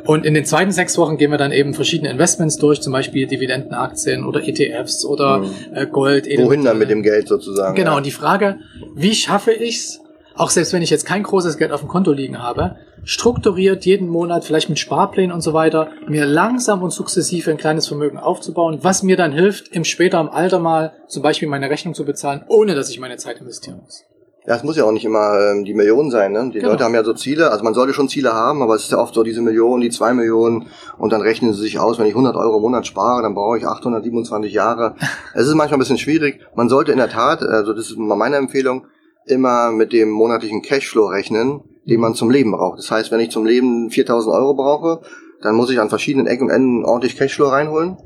[0.06, 3.26] Und in den zweiten sechs Wochen gehen wir dann eben verschiedene Investments durch, zum Beispiel
[3.26, 5.52] Dividendenaktien oder ETFs oder mhm.
[5.74, 6.28] äh, Gold.
[6.38, 7.76] Wohin dann mit dem Geld sozusagen?
[7.76, 7.92] Genau.
[7.92, 7.98] Ja.
[7.98, 8.60] Und die Frage,
[8.96, 10.02] wie schaffe ich's,
[10.36, 14.08] auch selbst wenn ich jetzt kein großes Geld auf dem Konto liegen habe, strukturiert jeden
[14.08, 18.80] Monat, vielleicht mit Sparplänen und so weiter, mir langsam und sukzessive ein kleines Vermögen aufzubauen,
[18.82, 22.76] was mir dann hilft, im späteren Alter mal zum Beispiel meine Rechnung zu bezahlen, ohne
[22.76, 24.04] dass ich meine Zeit investieren muss.
[24.48, 26.32] Ja, es muss ja auch nicht immer ähm, die Million sein.
[26.32, 26.52] Ne?
[26.54, 26.72] Die genau.
[26.72, 29.00] Leute haben ja so Ziele, also man sollte schon Ziele haben, aber es ist ja
[29.00, 30.68] oft so diese Millionen, die zwei Millionen
[31.00, 33.58] und dann rechnen sie sich aus, wenn ich 100 Euro im Monat spare, dann brauche
[33.58, 34.96] ich 827 Jahre.
[35.34, 36.42] es ist manchmal ein bisschen schwierig.
[36.56, 38.86] Man sollte in der Tat, also das ist mal meine Empfehlung,
[39.26, 42.80] immer mit dem monatlichen Cashflow rechnen, den man zum Leben braucht.
[42.80, 45.02] Das heißt, wenn ich zum Leben 4000 Euro brauche,
[45.42, 47.98] dann muss ich an verschiedenen Ecken und Enden ordentlich Cashflow reinholen.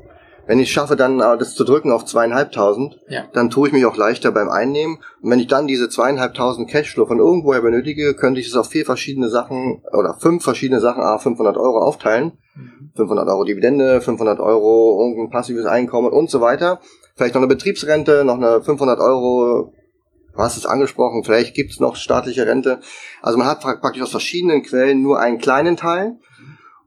[0.46, 3.22] Wenn ich schaffe, dann das zu drücken auf zweieinhalbtausend, ja.
[3.32, 4.98] dann tue ich mich auch leichter beim Einnehmen.
[5.22, 8.84] Und wenn ich dann diese zweieinhalbtausend Cashflow von irgendwoher benötige, könnte ich es auf vier
[8.84, 12.32] verschiedene Sachen oder fünf verschiedene Sachen, a 500 Euro aufteilen.
[12.56, 12.90] Mhm.
[12.96, 16.80] 500 Euro Dividende, 500 Euro irgendein passives Einkommen und so weiter.
[17.14, 19.72] Vielleicht noch eine Betriebsrente, noch eine 500 Euro
[20.32, 22.80] Du hast es angesprochen, vielleicht gibt es noch staatliche Rente.
[23.22, 26.18] Also man hat praktisch aus verschiedenen Quellen nur einen kleinen Teil.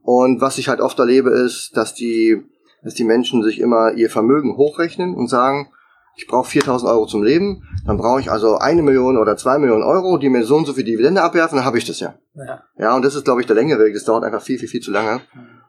[0.01, 2.43] Und was ich halt oft erlebe, ist, dass die,
[2.83, 5.69] dass die Menschen sich immer ihr Vermögen hochrechnen und sagen,
[6.15, 9.83] ich brauche 4000 Euro zum Leben, dann brauche ich also eine Million oder zwei Millionen
[9.83, 12.13] Euro, die mir so und so viel Dividende abwerfen, dann habe ich das ja.
[12.35, 12.63] ja.
[12.77, 13.93] Ja, und das ist, glaube ich, der längere Weg.
[13.93, 15.21] Das dauert einfach viel, viel, viel zu lange.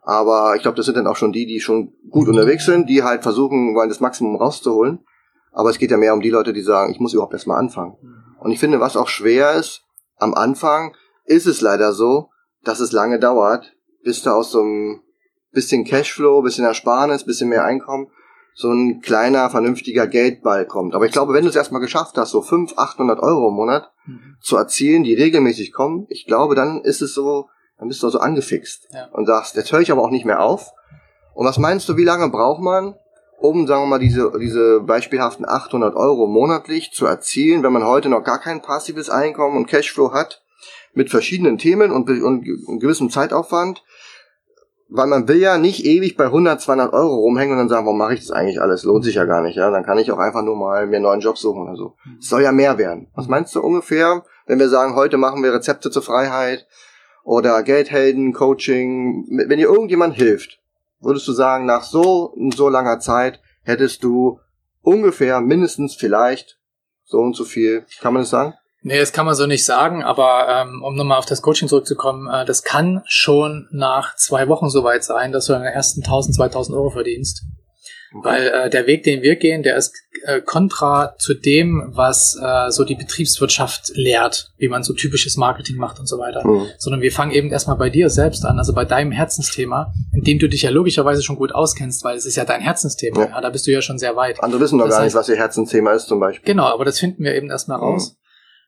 [0.03, 3.03] Aber ich glaube, das sind dann auch schon die, die schon gut unterwegs sind, die
[3.03, 4.99] halt versuchen, wollen das Maximum rauszuholen.
[5.55, 7.57] Aber es geht ja mehr um die Leute, die sagen, ich muss überhaupt erst mal
[7.57, 7.97] anfangen.
[8.41, 9.85] Und ich finde, was auch schwer ist,
[10.17, 12.29] am Anfang ist es leider so,
[12.63, 15.01] dass es lange dauert, bis da aus so einem
[15.53, 18.09] bisschen Cashflow, bisschen Ersparnis, bisschen mehr Einkommen,
[18.55, 20.95] so ein kleiner, vernünftiger Geldball kommt.
[20.95, 23.91] Aber ich glaube, wenn du es erstmal geschafft hast, so 500, 800 Euro im Monat
[24.07, 24.37] mhm.
[24.41, 28.19] zu erzielen, die regelmäßig kommen, ich glaube, dann ist es so, dann bist du so
[28.19, 29.09] angefixt ja.
[29.13, 30.71] und sagst, jetzt höre ich aber auch nicht mehr auf.
[31.35, 32.95] Und was meinst du, wie lange braucht man,
[33.45, 38.09] um, sagen wir mal, diese, diese beispielhaften 800 Euro monatlich zu erzielen, wenn man heute
[38.09, 40.43] noch gar kein passives Einkommen und Cashflow hat,
[40.95, 43.85] mit verschiedenen Themen und, und, und gewissem Zeitaufwand,
[44.89, 47.99] weil man will ja nicht ewig bei 100, 200 Euro rumhängen und dann sagen, warum
[47.99, 48.85] mache ich das eigentlich alles?
[48.85, 49.71] Lohnt sich ja gar nicht, ja?
[49.71, 51.97] Dann kann ich auch einfach nur mal mir einen neuen Job suchen oder so.
[52.19, 53.09] Es soll ja mehr werden.
[53.15, 56.67] Was meinst du ungefähr, wenn wir sagen, heute machen wir Rezepte zur Freiheit
[57.25, 60.61] oder Geldhelden, Coaching, wenn dir irgendjemand hilft,
[61.05, 64.41] würdest du sagen, nach so, so langer Zeit hättest du
[64.83, 66.59] ungefähr mindestens vielleicht
[67.05, 68.55] so und so viel, kann man das sagen?
[68.87, 72.29] Nee, das kann man so nicht sagen, aber ähm, um nochmal auf das Coaching zurückzukommen,
[72.29, 76.77] äh, das kann schon nach zwei Wochen soweit sein, dass du deine ersten 1000, 2000
[76.77, 77.45] Euro verdienst.
[78.13, 82.71] Weil äh, der Weg, den wir gehen, der ist äh, kontra zu dem, was äh,
[82.71, 86.47] so die Betriebswirtschaft lehrt, wie man so typisches Marketing macht und so weiter.
[86.47, 86.67] Mhm.
[86.79, 90.39] Sondern wir fangen eben erstmal bei dir selbst an, also bei deinem Herzensthema, in dem
[90.39, 93.21] du dich ja logischerweise schon gut auskennst, weil es ist ja dein Herzensthema.
[93.21, 93.31] Ja.
[93.31, 94.43] ja da bist du ja schon sehr weit.
[94.43, 96.45] Andere wissen doch das gar heißt, nicht, was ihr Herzensthema ist zum Beispiel.
[96.45, 98.01] Genau, aber das finden wir eben erstmal mhm.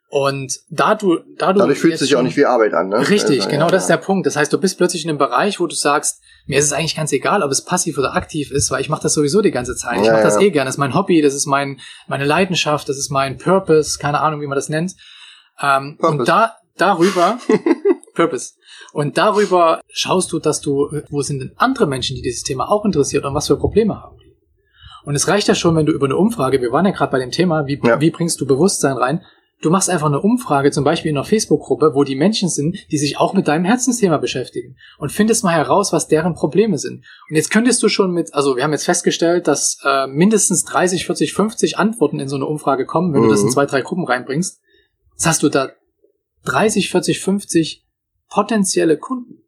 [0.09, 3.09] Und da du, da du dadurch fühlt es sich auch nicht wie Arbeit an, ne?
[3.09, 4.27] Richtig, also, genau, ja, das ist der Punkt.
[4.27, 6.95] Das heißt, du bist plötzlich in einem Bereich, wo du sagst, mir ist es eigentlich
[6.95, 9.75] ganz egal, ob es passiv oder aktiv ist, weil ich mache das sowieso die ganze
[9.75, 10.01] Zeit.
[10.01, 10.69] Ich ja, mache das eh gerne.
[10.69, 14.40] Das ist mein Hobby, das ist mein meine Leidenschaft, das ist mein Purpose, keine Ahnung,
[14.40, 14.95] wie man das nennt.
[15.61, 17.38] Ähm, und da darüber
[18.14, 18.55] Purpose.
[18.92, 22.85] Und darüber schaust du, dass du, wo sind denn andere Menschen, die dieses Thema auch
[22.85, 24.16] interessiert und was für Probleme haben.
[25.05, 27.19] Und es reicht ja schon, wenn du über eine Umfrage, wir waren ja gerade bei
[27.19, 28.01] dem Thema, wie, ja.
[28.01, 29.23] wie bringst du Bewusstsein rein,
[29.62, 32.99] Du machst einfach eine Umfrage, zum Beispiel in einer Facebook-Gruppe, wo die Menschen sind, die
[32.99, 37.05] sich auch mit deinem Herzensthema beschäftigen und findest mal heraus, was deren Probleme sind.
[37.31, 41.07] Und jetzt könntest du schon mit, also wir haben jetzt festgestellt, dass äh, mindestens 30,
[41.07, 43.25] 40, 50 Antworten in so eine Umfrage kommen, wenn mhm.
[43.25, 43.53] du das in mhm.
[43.53, 44.61] zwei, drei Gruppen reinbringst.
[45.12, 45.71] Jetzt hast du da
[46.45, 47.87] 30, 40, 50
[48.29, 49.42] potenzielle Kunden,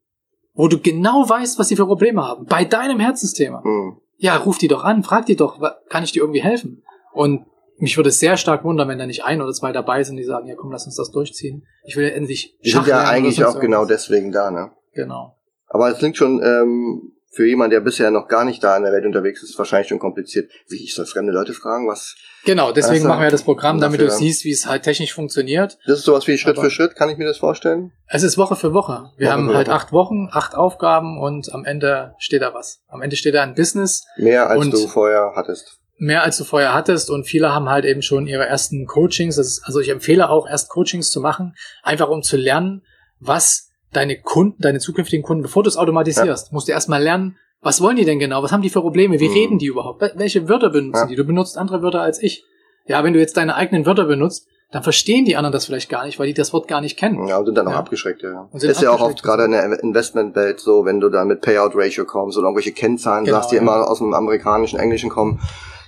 [0.55, 3.61] wo du genau weißt, was sie für Probleme haben, bei deinem Herzensthema.
[3.63, 3.99] Mhm.
[4.17, 6.83] Ja, ruf die doch an, frag die doch, kann ich dir irgendwie helfen?
[7.13, 7.45] Und
[7.79, 10.25] mich würde es sehr stark wundern, wenn da nicht ein oder zwei dabei sind, die
[10.25, 11.67] sagen, ja komm, lass uns das durchziehen.
[11.85, 12.57] Ich will ja endlich.
[12.65, 14.73] Die sind ja eigentlich auch genau deswegen da, ne?
[14.95, 15.37] Genau.
[15.69, 18.93] Aber es klingt schon ähm, für jemanden, der bisher noch gar nicht da in der
[18.93, 20.51] Welt unterwegs ist, wahrscheinlich schon kompliziert.
[20.69, 22.17] Wie ich soll fremde Leute fragen, was.
[22.45, 25.79] Genau, deswegen machen wir das Programm, damit du siehst, wie es halt technisch funktioniert.
[25.87, 27.93] Das ist sowas wie Schritt Aber für Schritt, kann ich mir das vorstellen?
[28.07, 29.13] Es ist Woche für Woche.
[29.17, 29.77] Wir Woche haben halt Woche.
[29.77, 32.81] acht Wochen, acht Aufgaben und am Ende steht da was.
[32.89, 34.07] Am Ende steht da ein Business.
[34.17, 38.03] Mehr als du vorher hattest mehr als du vorher hattest und viele haben halt eben
[38.03, 39.37] schon ihre ersten Coachings.
[39.37, 42.83] Ist, also ich empfehle auch erst Coachings zu machen, einfach um zu lernen,
[43.21, 46.53] was deine Kunden, deine zukünftigen Kunden, bevor du es automatisierst, ja.
[46.53, 48.43] musst du erstmal lernen, was wollen die denn genau?
[48.43, 49.19] Was haben die für Probleme?
[49.19, 49.35] Wie mhm.
[49.35, 50.01] reden die überhaupt?
[50.15, 51.07] Welche Wörter benutzen ja.
[51.07, 51.17] die?
[51.17, 52.45] Du benutzt andere Wörter als ich.
[52.87, 56.05] Ja, wenn du jetzt deine eigenen Wörter benutzt, dann verstehen die anderen das vielleicht gar
[56.05, 57.27] nicht, weil die das Wort gar nicht kennen.
[57.27, 57.79] Ja, und sind dann auch ja.
[57.79, 58.49] abgeschreckt, ja.
[58.53, 61.73] Und ist ja auch oft gerade in der Investmentwelt so, wenn du da mit Payout
[61.75, 63.63] Ratio kommst oder irgendwelche Kennzahlen genau, sagst, die ja.
[63.63, 65.41] immer aus dem amerikanischen, englischen kommen,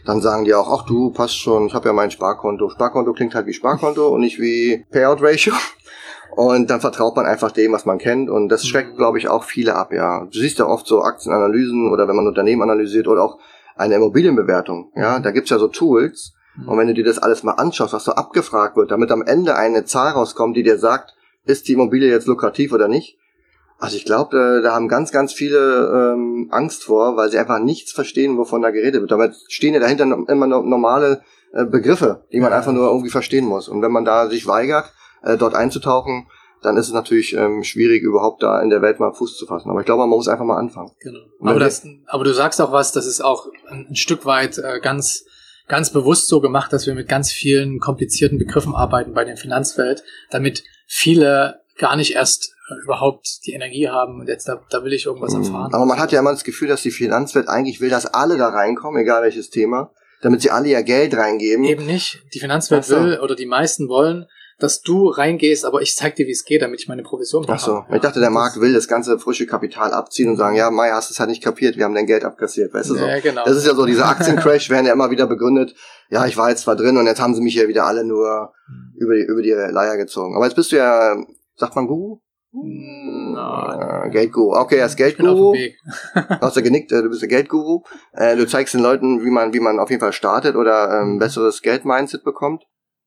[0.05, 2.71] dann sagen die auch, ach du, passt schon, ich habe ja mein Sparkonto.
[2.71, 5.55] Sparkonto klingt halt wie Sparkonto und nicht wie Payout Ratio.
[6.37, 8.31] Und dann vertraut man einfach dem, was man kennt.
[8.31, 8.97] Und das schreckt, mhm.
[8.97, 10.25] glaube ich, auch viele ab, ja.
[10.25, 13.39] Du siehst ja oft so Aktienanalysen oder wenn man Unternehmen analysiert oder auch
[13.77, 14.93] eine Immobilienbewertung.
[14.95, 15.23] Ja, mhm.
[15.23, 16.33] da gibt's ja so Tools.
[16.57, 16.69] Mhm.
[16.69, 19.57] Und wenn du dir das alles mal anschaust, was so abgefragt wird, damit am Ende
[19.57, 23.19] eine Zahl rauskommt, die dir sagt, ist die Immobilie jetzt lukrativ oder nicht,
[23.81, 27.59] also ich glaube, da, da haben ganz, ganz viele ähm, Angst vor, weil sie einfach
[27.59, 29.11] nichts verstehen, wovon da geredet wird.
[29.11, 33.69] Damit stehen ja dahinter immer normale äh, Begriffe, die man einfach nur irgendwie verstehen muss.
[33.69, 36.27] Und wenn man da sich weigert, äh, dort einzutauchen,
[36.63, 39.71] dann ist es natürlich ähm, schwierig, überhaupt da in der Welt mal Fuß zu fassen.
[39.71, 40.93] Aber ich glaube, man muss einfach mal anfangen.
[41.01, 41.21] Genau.
[41.41, 44.79] Aber, das, aber du sagst auch was, das ist auch ein, ein Stück weit äh,
[44.81, 45.25] ganz
[45.69, 50.03] ganz bewusst so gemacht, dass wir mit ganz vielen komplizierten Begriffen arbeiten bei der Finanzwelt,
[50.31, 55.07] damit viele gar nicht erst überhaupt die Energie haben und jetzt da, da will ich
[55.07, 55.43] irgendwas mhm.
[55.45, 55.75] erfahren.
[55.75, 58.49] Aber man hat ja immer das Gefühl, dass die Finanzwelt eigentlich will, dass alle da
[58.49, 59.91] reinkommen, egal welches Thema,
[60.23, 61.65] damit sie alle ihr Geld reingeben.
[61.65, 62.23] Eben nicht.
[62.33, 62.97] Die Finanzwelt so.
[62.97, 64.27] will oder die meisten wollen,
[64.61, 67.59] dass du reingehst, aber ich zeig dir, wie es geht, damit ich meine Provision bekomme.
[67.59, 67.97] Ach so, ja.
[67.97, 71.09] ich dachte, der Markt will das ganze frische Kapital abziehen und sagen, ja, Mai, hast
[71.09, 73.07] du es halt nicht kapiert, wir haben dein Geld abkassiert, weißt du so.
[73.07, 73.45] Ja, genau.
[73.45, 75.75] Das ist ja so, diese Aktiencrash werden ja immer wieder begründet,
[76.11, 78.53] ja, ich war jetzt zwar drin und jetzt haben sie mich ja wieder alle nur
[78.69, 79.01] mhm.
[79.01, 80.37] über die, über die Leier gezogen.
[80.37, 81.17] Aber jetzt bist du ja,
[81.61, 82.19] sagt man Guru?
[82.53, 84.07] No.
[84.07, 84.57] Äh, Geldguru.
[84.57, 85.55] Okay, er ist Geldguru.
[86.15, 87.83] du hast ja genickt, äh, du bist der Geldguru.
[88.13, 91.15] Äh, du zeigst den Leuten, wie man, wie man auf jeden Fall startet oder ähm,
[91.15, 91.19] mhm.
[91.19, 92.65] besseres Geldmindset bekommt.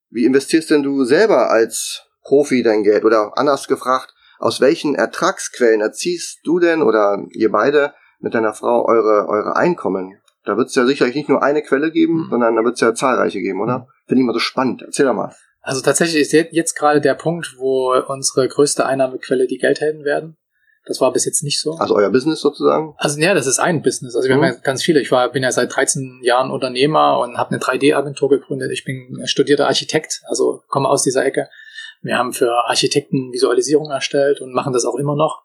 [0.10, 3.04] Wie investierst denn du selber als Profi dein Geld?
[3.04, 8.86] Oder anders gefragt, aus welchen Ertragsquellen erziehst du denn oder ihr beide mit deiner Frau
[8.86, 10.20] eure, eure Einkommen?
[10.46, 12.28] Da wird es ja sicherlich nicht nur eine Quelle geben, mhm.
[12.30, 13.80] sondern da wird es ja zahlreiche geben, oder?
[13.80, 13.86] Mhm.
[14.08, 14.84] Finde ich mal so spannend.
[14.84, 15.34] Erzähl doch mal.
[15.64, 20.36] Also tatsächlich ist jetzt gerade der Punkt, wo unsere größte Einnahmequelle die Geldhelden werden.
[20.86, 21.72] Das war bis jetzt nicht so.
[21.76, 22.94] Also euer Business sozusagen?
[22.98, 24.14] Also ja, das ist ein Business.
[24.14, 24.42] Also wir mhm.
[24.44, 25.00] haben ja ganz viele.
[25.00, 28.72] Ich war, bin ja seit 13 Jahren Unternehmer und habe eine 3D-Agentur gegründet.
[28.74, 31.48] Ich bin studierter Architekt, also komme aus dieser Ecke.
[32.02, 35.44] Wir haben für Architekten Visualisierung erstellt und machen das auch immer noch.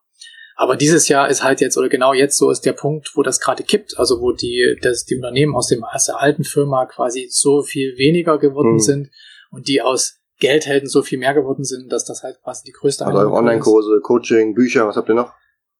[0.57, 3.39] Aber dieses Jahr ist halt jetzt, oder genau jetzt so ist der Punkt, wo das
[3.39, 7.29] gerade kippt, also wo die, dass die Unternehmen aus dem aus der alten Firma quasi
[7.31, 8.81] so viel weniger geworden mhm.
[8.81, 9.11] sind
[9.51, 13.05] und die aus Geldhelden so viel mehr geworden sind, dass das halt quasi die größte
[13.07, 15.33] Also eure Online-Kurse, Coaching, Bücher, was habt ihr noch?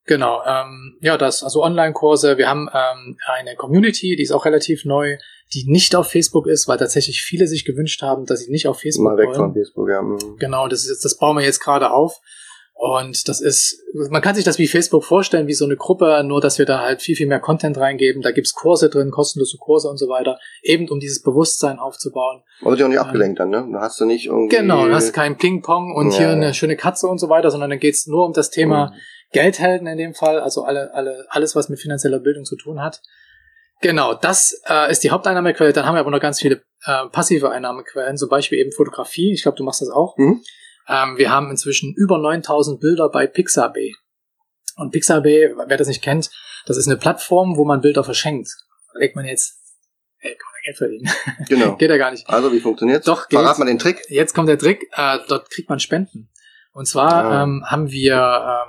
[0.05, 2.37] Genau, ähm, ja, das, also Online-Kurse.
[2.37, 5.17] Wir haben ähm, eine Community, die ist auch relativ neu,
[5.53, 8.79] die nicht auf Facebook ist, weil tatsächlich viele sich gewünscht haben, dass sie nicht auf
[8.79, 9.37] Facebook Mal weg wollen.
[9.37, 10.01] von Facebook, ja.
[10.01, 10.37] Mhm.
[10.39, 12.19] Genau, das ist das bauen wir jetzt gerade auf.
[12.81, 16.39] Und das ist, man kann sich das wie Facebook vorstellen, wie so eine Gruppe, nur
[16.39, 18.21] dass wir da halt viel, viel mehr Content reingeben.
[18.21, 22.41] Da gibt's Kurse drin, kostenlose Kurse und so weiter, eben um dieses Bewusstsein aufzubauen.
[22.61, 23.67] Aber wird ja auch nicht abgelenkt dann, ne?
[23.73, 24.55] Da hast du nicht irgendwie...
[24.55, 27.69] Genau, du hast kein Ping-Pong und Ja, hier eine schöne Katze und so weiter, sondern
[27.69, 28.95] dann geht's nur um das Thema Mhm.
[29.33, 33.01] Geldhelden in dem Fall, also alle, alle, alles, was mit finanzieller Bildung zu tun hat.
[33.81, 35.73] Genau, das äh, ist die Haupteinnahmequelle.
[35.73, 39.33] Dann haben wir aber noch ganz viele äh, passive Einnahmequellen, zum Beispiel eben Fotografie.
[39.33, 40.17] Ich glaube, du machst das auch.
[40.17, 40.41] Mhm.
[40.89, 43.93] Ähm, wir haben inzwischen über 9000 Bilder bei Pixabay.
[44.75, 46.29] Und Pixabay, wer das nicht kennt,
[46.65, 48.49] das ist eine Plattform, wo man Bilder verschenkt.
[48.93, 49.59] Da legt man jetzt,
[50.19, 51.09] ey, kann man Geld verdienen.
[51.49, 51.75] Genau.
[51.77, 52.27] Geht ja gar nicht.
[52.29, 53.05] Also, wie funktioniert's?
[53.05, 53.59] Doch, Verrat geht's.
[53.59, 54.01] mal den Trick.
[54.09, 56.29] Jetzt kommt der Trick, äh, dort kriegt man Spenden.
[56.71, 57.43] Und zwar Ah.
[57.43, 58.15] ähm, haben wir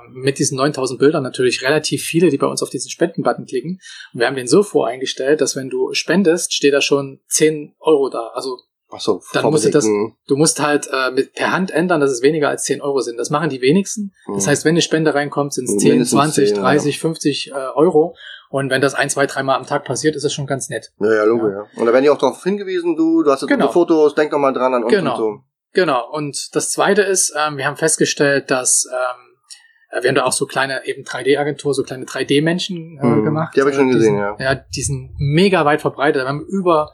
[0.05, 3.79] ähm, mit diesen 9000 Bildern natürlich relativ viele, die bei uns auf diesen Spenden-Button klicken.
[4.13, 8.09] Und wir haben den so voreingestellt, dass wenn du spendest, steht da schon 10 Euro
[8.09, 8.31] da.
[8.33, 8.57] Also
[8.93, 12.11] Ach so, Dann musst du das- du musst halt äh, mit per Hand ändern, dass
[12.11, 13.17] es weniger als 10 Euro sind.
[13.17, 14.13] Das machen die wenigsten.
[14.35, 14.49] Das Mhm.
[14.49, 16.61] heißt, wenn eine Spende reinkommt, sind es 10, Mindestens 20, 10, ja.
[16.61, 18.15] 30, 50 äh, Euro.
[18.49, 20.91] Und wenn das ein, zwei, dreimal am Tag passiert, ist das schon ganz nett.
[20.99, 21.65] Ja, ja, Logo, ja.
[21.77, 23.69] Und da werden die auch darauf hingewiesen, du, du hast jetzt Genau.
[23.71, 25.11] Fotos, denk doch mal dran an uns Genau.
[25.11, 25.39] und so.
[25.73, 26.11] Genau.
[26.11, 30.33] Und das Zweite ist, ähm, wir haben festgestellt, dass ähm, äh, wir haben da auch
[30.33, 33.23] so kleine eben 3D-Agentur, so kleine 3D-Menschen äh, Mhm.
[33.23, 33.55] gemacht.
[33.55, 34.55] Die hab ich schon Äh, gesehen, die sind, ja.
[34.55, 36.23] Die sind mega weit verbreitet.
[36.23, 36.89] Wir haben über,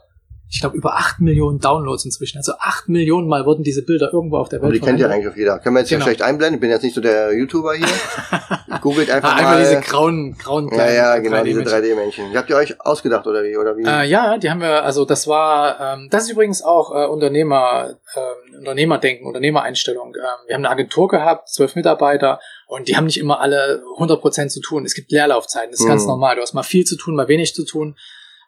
[0.50, 2.38] ich glaube, über 8 Millionen Downloads inzwischen.
[2.38, 5.08] Also 8 Millionen Mal wurden diese Bilder irgendwo auf der Und Welt die kennt ja
[5.08, 5.58] eigentlich auch jeder.
[5.58, 6.00] Können wir jetzt Genau.
[6.00, 6.54] ja schlecht einblenden.
[6.54, 7.86] Ich bin jetzt nicht so der YouTuber hier.
[8.80, 9.60] Googelt einfach Ah, einmal mal.
[9.60, 11.74] diese grauen, grauen ja, kleinen ja, genau, 3D diese Menschen.
[11.82, 12.30] 3D-Männchen.
[12.32, 13.56] Die habt ihr euch ausgedacht, oder wie?
[13.56, 13.84] Oder wie?
[13.84, 17.96] Äh, ja, die haben wir, also das war, ähm, das ist übrigens auch äh, Unternehmer,
[18.16, 20.14] ähm, Unternehmerdenken, Unternehmereinstellung.
[20.16, 24.48] Ähm, wir haben eine Agentur gehabt, zwölf Mitarbeiter und die haben nicht immer alle 100%
[24.48, 24.84] zu tun.
[24.84, 26.08] Es gibt Leerlaufzeiten, das ist ganz Mhm.
[26.08, 26.36] normal.
[26.36, 27.96] Du hast mal viel zu tun, mal wenig zu tun.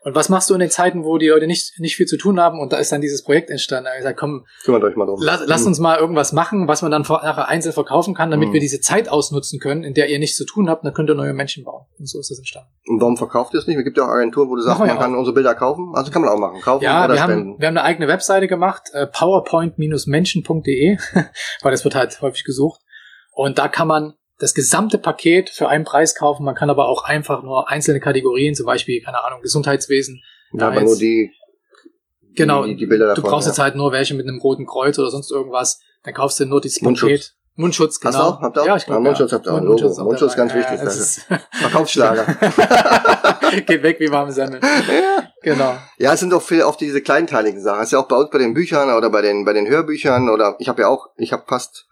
[0.02, 2.40] Und was machst du in den Zeiten, wo die Leute nicht, nicht viel zu tun
[2.40, 2.58] haben?
[2.58, 3.84] Und da ist dann dieses Projekt entstanden.
[3.84, 5.20] Da habe ich gesagt, komm, Kümmert euch mal drum.
[5.22, 8.52] lass, lasst uns mal irgendwas machen, was man dann nachher einzeln verkaufen kann, damit Mhm.
[8.54, 10.86] wir diese Zeit ausnutzen können, in der ihr nichts zu tun habt.
[10.86, 11.84] Dann könnt ihr neue Menschen bauen.
[11.98, 12.70] Und so ist das entstanden.
[12.86, 13.76] Und warum verkauft ihr es nicht?
[13.76, 15.92] Es gibt ja auch Agenturen, wo du sagst, man kann unsere Bilder kaufen.
[15.94, 16.62] Also kann man auch machen.
[16.62, 17.60] Kaufen Ja, oder wir haben, spenden.
[17.60, 20.96] wir haben eine eigene Webseite gemacht, äh, powerpoint-menschen.de,
[21.62, 22.80] weil das wird halt häufig gesucht.
[23.32, 26.44] Und da kann man das gesamte Paket für einen Preis kaufen.
[26.44, 30.22] Man kann aber auch einfach nur einzelne Kategorien, zum Beispiel, keine Ahnung, Gesundheitswesen.
[30.52, 31.30] Ja, da aber nur die,
[32.34, 33.30] Genau, die, die Bilder du davon.
[33.30, 33.52] brauchst ja.
[33.52, 35.80] jetzt halt nur welche mit einem roten Kreuz oder sonst irgendwas.
[36.04, 37.10] Dann kaufst du nur dieses Mundschutz.
[37.10, 37.34] Paket.
[37.56, 38.30] Mundschutz, Hast genau.
[38.30, 38.40] du auch?
[38.40, 38.66] Habt ihr auch?
[38.66, 39.36] Ja, ich glaube, Ja, Mundschutz ja.
[39.36, 39.56] habt ihr auch.
[39.60, 39.88] Mund- Logo.
[39.92, 42.24] ist auch Mundschutz ganz wichtig, Ja, das ist Verkaufsschlager.
[43.66, 44.60] Geht weg wie warme Semmel.
[45.42, 45.76] Genau.
[45.98, 47.78] Ja, es sind doch viel oft diese kleinteiligen Sachen.
[47.80, 50.30] Das ist ja auch bei uns bei den Büchern oder bei den bei den Hörbüchern
[50.30, 51.86] oder ich habe ja auch, ich habe fast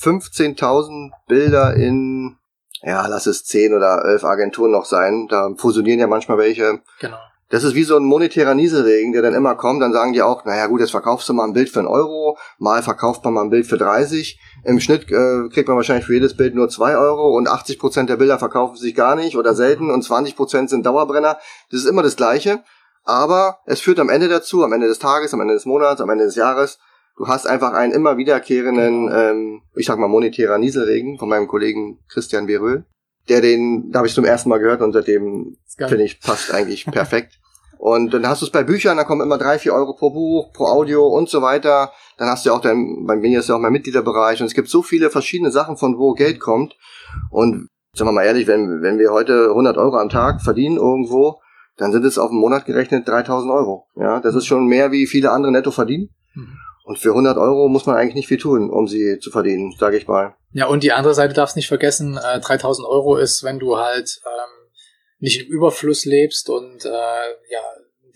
[0.00, 2.36] 15.000 Bilder in
[2.82, 5.26] ja, lass es 10 oder 11 Agenturen noch sein.
[5.28, 6.80] Da fusionieren ja manchmal welche.
[6.98, 7.18] Genau.
[7.50, 9.82] Das ist wie so ein monetärer Nieselregen, der dann immer kommt.
[9.82, 12.38] Dann sagen die auch, naja gut, jetzt verkaufst du mal ein Bild für einen Euro,
[12.58, 14.38] mal verkauft man mal ein Bild für 30.
[14.64, 18.08] Im Schnitt äh, kriegt man wahrscheinlich für jedes Bild nur 2 Euro und 80 Prozent
[18.08, 21.38] der Bilder verkaufen sich gar nicht oder selten und 20 Prozent sind Dauerbrenner.
[21.70, 22.62] Das ist immer das Gleiche.
[23.02, 26.10] Aber es führt am Ende dazu, am Ende des Tages, am Ende des Monats, am
[26.10, 26.78] Ende des Jahres,
[27.20, 31.98] du hast einfach einen immer wiederkehrenden, ähm, ich sag mal, monetärer Nieselregen von meinem Kollegen
[32.08, 32.86] Christian Beröhl.
[33.28, 36.86] Der den, da habe ich zum ersten Mal gehört und seitdem finde ich, passt eigentlich
[36.86, 37.38] perfekt.
[37.76, 40.52] Und dann hast du es bei Büchern, da kommen immer drei, vier Euro pro Buch,
[40.54, 41.92] pro Audio und so weiter.
[42.16, 44.54] Dann hast du ja auch dein, bei mir ist ja auch mein Mitgliederbereich und es
[44.54, 46.74] gibt so viele verschiedene Sachen, von wo Geld kommt.
[47.30, 51.40] Und sagen wir mal ehrlich, wenn, wenn wir heute 100 Euro am Tag verdienen irgendwo,
[51.76, 53.86] dann sind es auf einen Monat gerechnet 3000 Euro.
[53.94, 56.08] Ja, das ist schon mehr, wie viele andere netto verdienen.
[56.34, 56.56] Mhm.
[56.84, 59.96] Und für 100 Euro muss man eigentlich nicht viel tun, um sie zu verdienen, sage
[59.96, 60.34] ich mal.
[60.52, 64.20] Ja, und die andere Seite darfst nicht vergessen, äh, 3000 Euro ist, wenn du halt
[64.26, 64.70] ähm,
[65.20, 67.60] nicht im Überfluss lebst und äh, ja.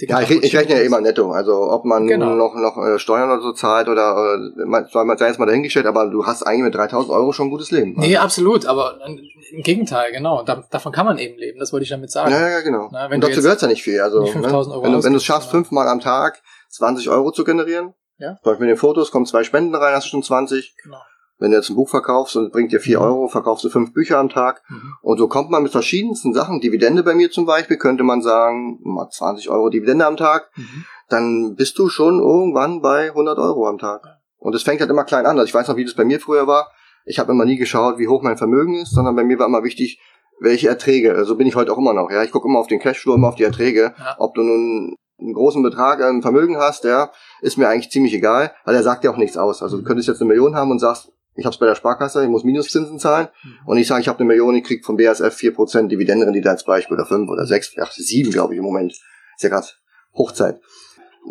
[0.00, 1.30] die Ja, ich, ich rechne ja immer netto.
[1.30, 2.34] Also ob man Genau.
[2.34, 5.46] noch noch äh, Steuern oder so zahlt oder äh, man- soll man sei jetzt mal
[5.46, 7.94] dahingestellt, aber du hast eigentlich mit 3000 Euro schon ein gutes Leben.
[7.98, 9.16] Nee, absolut, aber äh,
[9.54, 10.42] im Gegenteil, genau.
[10.42, 12.32] Da, davon kann man eben leben, das wollte ich damit sagen.
[12.32, 12.88] Ja, ja, genau.
[12.90, 14.00] Na, wenn und dazu jetzt gehört's ja nicht viel.
[14.00, 14.40] Also, nicht ne?
[14.42, 17.94] 5000 Euro wenn, du, wenn du es schaffst, fünfmal am Tag 20 Euro zu generieren,
[18.24, 18.38] Ja.
[18.42, 20.74] zum Beispiel mit den Fotos kommen zwei Spenden rein, hast du schon 20.
[20.82, 20.96] Genau.
[21.38, 23.04] Wenn du jetzt ein Buch verkaufst und bringt dir 4 Mhm.
[23.04, 24.62] Euro, verkaufst du fünf Bücher am Tag.
[24.68, 24.94] Mhm.
[25.02, 26.60] Und so kommt man mit verschiedensten Sachen.
[26.60, 30.50] Dividende bei mir zum Beispiel, könnte man sagen, mal 20 Euro Dividende am Tag.
[30.56, 30.84] Mhm.
[31.10, 34.02] dann bist du schon irgendwann bei 100 Euro am Tag.
[34.38, 35.38] Und es fängt halt immer klein an.
[35.38, 36.70] Also ich weiß noch, wie das bei mir früher war.
[37.04, 39.62] Ich habe immer nie geschaut, wie hoch mein Vermögen ist, sondern bei mir war immer
[39.64, 40.00] wichtig,
[40.40, 41.22] welche Erträge.
[41.26, 42.10] So bin ich heute auch immer noch.
[42.10, 43.92] Ja, ich gucke immer auf den Cashflow, immer auf die Erträge.
[43.98, 44.14] Ja.
[44.18, 48.52] Ob du nun einen großen Betrag an Vermögen hast, ja, ist mir eigentlich ziemlich egal,
[48.64, 49.62] weil er sagt ja auch nichts aus.
[49.62, 52.22] Also du könntest jetzt eine Million haben und sagst, ich habe es bei der Sparkasse,
[52.22, 53.58] ich muss Minuszinsen zahlen mhm.
[53.66, 56.94] und ich sage, ich habe eine Million, ich krieg vom BASF 4% Dividendenrendite als Beispiel
[56.96, 58.92] oder 5 oder 6, ja, 7 glaube ich im Moment.
[58.92, 59.66] Ist ja gerade
[60.14, 60.60] Hochzeit.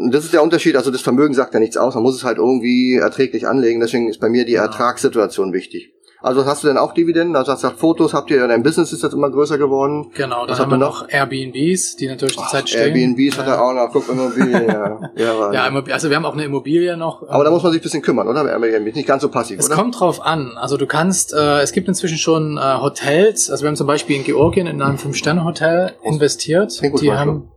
[0.10, 2.38] Das ist der Unterschied, also das Vermögen sagt ja nichts aus, man muss es halt
[2.38, 5.93] irgendwie erträglich anlegen, deswegen ist bei mir die Ertragssituation wichtig.
[6.24, 7.36] Also hast du denn auch Dividenden?
[7.36, 10.10] Also hast du Fotos habt ihr, dein Business ist jetzt immer größer geworden.
[10.16, 12.96] Genau, da haben wir noch Airbnbs, die natürlich zur Zeit stehen.
[12.96, 15.02] Airbnbs hat er auch noch, guck, Immobilien, ja.
[15.18, 17.28] ja, ja, also wir haben auch eine Immobilie noch.
[17.28, 18.46] Aber da muss man sich ein bisschen kümmern, oder?
[18.46, 20.54] Airbnb nicht ganz so passiv, es kommt drauf an.
[20.56, 24.16] Also du kannst, äh, es gibt inzwischen schon äh, Hotels, also wir haben zum Beispiel
[24.16, 26.82] in Georgien in einem Fünf-Sterne-Hotel investiert.
[27.02, 27.52] Die haben,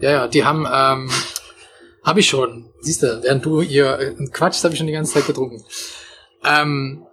[0.00, 1.08] ja, ja, die haben, ähm,
[2.02, 2.70] habe ich schon.
[2.80, 5.62] Siehst du, während du ihr äh, Quatsch, habe ich schon die ganze Zeit getrunken.
[6.44, 7.06] Ähm,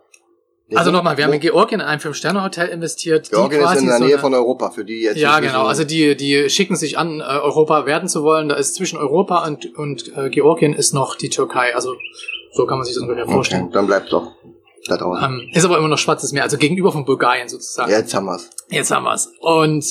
[0.76, 3.30] also nochmal, wir haben in Georgien in ein Fünf-Sterne-Hotel investiert.
[3.30, 5.18] Georgien ist in der Nähe von Europa, für die jetzt.
[5.18, 5.66] Ja, genau.
[5.66, 8.50] Also die, die schicken sich an, äh, Europa werden zu wollen.
[8.50, 11.74] Da ist zwischen Europa und, und äh, Georgien ist noch die Türkei.
[11.74, 11.96] Also
[12.52, 13.64] so kann man sich das ungefähr vorstellen.
[13.64, 14.32] Okay, dann bleibt doch.
[14.88, 17.92] Da ähm, ist aber immer noch Schwarzes Meer, also gegenüber von Bulgarien sozusagen.
[17.92, 18.50] Jetzt haben wir's.
[18.70, 19.32] Jetzt haben wir's.
[19.40, 19.86] Und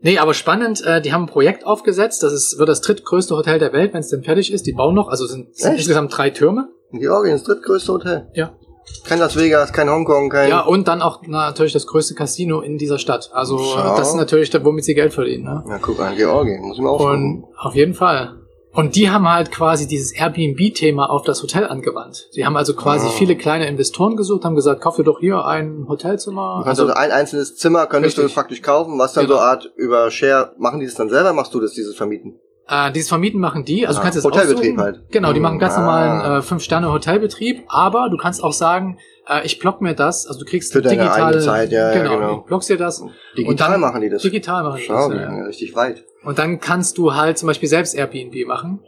[0.00, 2.22] nee, aber spannend, äh, die haben ein Projekt aufgesetzt.
[2.22, 4.66] Das ist, wird das drittgrößte Hotel der Welt, wenn es denn fertig ist.
[4.66, 6.68] Die bauen noch, also sind, sind insgesamt drei Türme.
[6.92, 8.30] Georgien ist das drittgrößte Hotel.
[8.34, 8.56] Ja.
[9.04, 10.50] Kein Las Vegas, kein Hongkong, kein.
[10.50, 13.30] Ja, und dann auch na, natürlich das größte Casino in dieser Stadt.
[13.32, 13.96] Also Schau.
[13.96, 15.44] das ist natürlich, womit sie Geld verdienen.
[15.44, 15.64] Ne?
[15.68, 17.44] Ja, guck an, Georgien, muss ich mal aufnehmen.
[17.44, 18.36] Und auf jeden Fall.
[18.72, 22.28] Und die haben halt quasi dieses Airbnb-Thema auf das Hotel angewandt.
[22.36, 23.10] Die haben also quasi ah.
[23.10, 26.58] viele kleine Investoren gesucht, haben gesagt, kauf dir doch hier ein Hotelzimmer.
[26.58, 28.32] Du kannst also, also ein einzelnes Zimmer könntest richtig.
[28.32, 29.38] du praktisch kaufen, was dann genau.
[29.38, 32.38] so Art über Share, machen die das dann selber, machst du das, dieses Vermieten?
[32.70, 35.02] Äh, dieses Vermieten machen die, also ah, du kannst es Hotelbetrieb halt.
[35.10, 35.80] Genau, die machen ganz ah.
[35.80, 40.24] normalen äh, fünf Sterne Hotelbetrieb, aber du kannst auch sagen, äh, ich block mir das,
[40.28, 42.34] also du kriegst für deine digitale Zeit, ja, genau, ja, genau.
[42.36, 43.02] Du blockst dir das.
[43.36, 44.22] Digital dann, machen die das.
[44.22, 45.18] Digital machen die Schau, das.
[45.18, 45.44] Ja.
[45.46, 46.04] richtig weit.
[46.22, 48.78] Und dann kannst du halt zum Beispiel selbst Airbnb machen.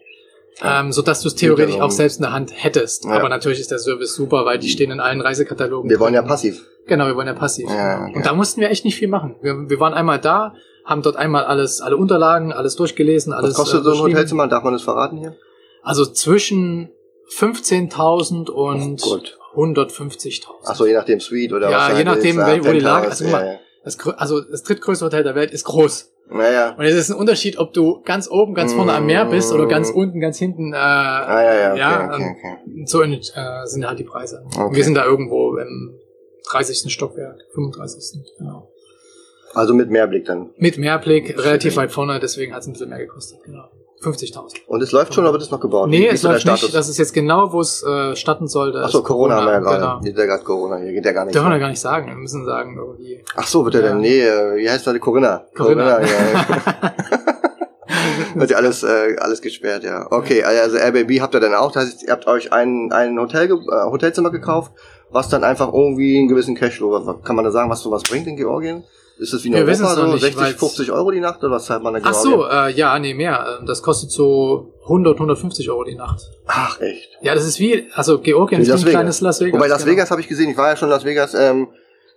[0.60, 0.80] Ja.
[0.80, 3.04] Ähm, so dass du es theoretisch auch selbst in der Hand hättest.
[3.04, 3.12] Ja.
[3.12, 5.90] Aber natürlich ist der Service super, weil die stehen in allen Reisekatalogen.
[5.90, 6.62] Wir wollen ja passiv.
[6.86, 7.68] Genau, wir wollen ja passiv.
[7.68, 8.14] Ja, okay.
[8.14, 9.36] Und da mussten wir echt nicht viel machen.
[9.42, 13.50] Wir, wir waren einmal da, haben dort einmal alles, alle Unterlagen, alles durchgelesen, alles.
[13.50, 14.48] Was kostet äh, so ein Hotelzimmer?
[14.48, 15.36] Darf man das verraten hier?
[15.82, 16.90] Also zwischen
[17.36, 19.18] 15.000 und oh
[19.54, 20.44] 150.000.
[20.64, 21.88] Achso, je nachdem Suite oder ja, was.
[21.88, 23.08] Ja, je nachdem, ist, wo die Lage.
[23.08, 23.58] Also, ja, ja.
[23.84, 26.10] Das, also das drittgrößte Hotel der Welt ist groß.
[26.30, 26.74] Naja.
[26.78, 29.66] Und es ist ein Unterschied, ob du ganz oben, ganz vorne am Meer bist oder
[29.66, 30.72] ganz unten, ganz hinten.
[30.72, 32.84] Äh, ah, ja, ja, okay, ja okay, okay.
[32.86, 33.20] So in, äh,
[33.64, 34.44] sind halt die Preise.
[34.56, 34.76] Okay.
[34.76, 35.98] Wir sind da irgendwo im
[36.50, 36.92] 30.
[36.92, 38.24] Stockwerk, 35.
[38.38, 38.71] Genau.
[39.54, 40.50] Also mit Mehrblick dann?
[40.56, 43.68] Mit Mehrblick, relativ weit vorne, deswegen hat es ein bisschen mehr gekostet, genau.
[44.02, 44.66] 50.000.
[44.66, 45.88] Und es läuft schon, aber wird es noch gebaut?
[45.88, 46.74] Nee, es läuft nicht.
[46.74, 48.76] Das ist jetzt genau, wo es äh, starten soll.
[48.76, 50.04] Ach so, Corona, Corona haben wir ja gerade.
[50.04, 50.18] Genau.
[50.18, 51.34] Ja gerade Corona, hier geht ja gar nicht.
[51.34, 52.08] Dürfen wir gar nicht sagen.
[52.08, 53.22] Wir müssen sagen irgendwie.
[53.36, 53.88] Ach so, wird er ja.
[53.90, 54.00] denn?
[54.00, 54.98] Nee, äh, wie heißt das?
[54.98, 55.46] Corinna.
[55.54, 56.94] Corinna, Corinna ja.
[58.34, 60.06] Wird ja alles, äh, alles gesperrt, ja.
[60.10, 61.72] Okay, also Airbnb habt ihr dann auch.
[61.72, 64.72] Das heißt, ihr habt euch ein, ein Hotel, äh, Hotelzimmer gekauft,
[65.10, 68.36] was dann einfach irgendwie einen gewissen Cashflow, kann man da sagen, was sowas bringt in
[68.36, 68.84] Georgien?
[69.18, 71.66] Ist das wie in Wir Europa so, nicht, 60, 50 Euro die Nacht oder was
[71.66, 73.60] zahlt man da Ach so, äh, ja, nee, mehr.
[73.66, 76.22] Das kostet so 100, 150 Euro die Nacht.
[76.46, 77.10] Ach, echt?
[77.20, 79.58] Ja, das ist wie, also Georgien ist wie ein kleines Las Vegas.
[79.58, 79.92] Wobei Las genau.
[79.92, 81.68] Vegas habe ich gesehen, ich war ja schon in Las Vegas, ähm,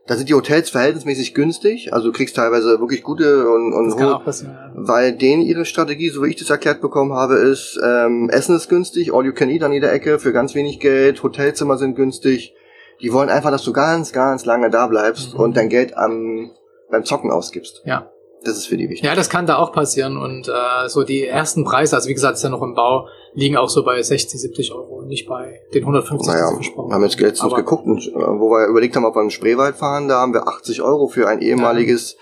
[0.08, 3.98] da sind die Hotels verhältnismäßig günstig, also du kriegst teilweise wirklich gute und, und das
[3.98, 4.72] kann auch passieren, ja.
[4.76, 8.70] weil denen ihre Strategie, so wie ich das erklärt bekommen habe, ist, ähm, Essen ist
[8.70, 12.54] günstig, all you can eat an jeder Ecke für ganz wenig Geld, Hotelzimmer sind günstig.
[13.02, 15.40] Die wollen einfach, dass du ganz, ganz lange da bleibst mhm.
[15.40, 16.52] und dein Geld am
[16.90, 17.82] beim Zocken ausgibst.
[17.86, 18.12] Ja.
[18.46, 19.04] Das ist für die wichtig.
[19.04, 20.18] Ja, das kann da auch passieren.
[20.18, 23.58] Und äh, so die ersten Preise, also wie gesagt, ist ja noch im Bau, liegen
[23.58, 26.90] auch so bei 60, 70 Euro und nicht bei den 150, naja, versprochen haben.
[26.90, 29.32] Wir haben jetzt letztens Aber geguckt, und, äh, wo wir überlegt haben, ob wir im
[29.32, 32.18] Spreewald fahren, da haben wir 80 Euro für ein ehemaliges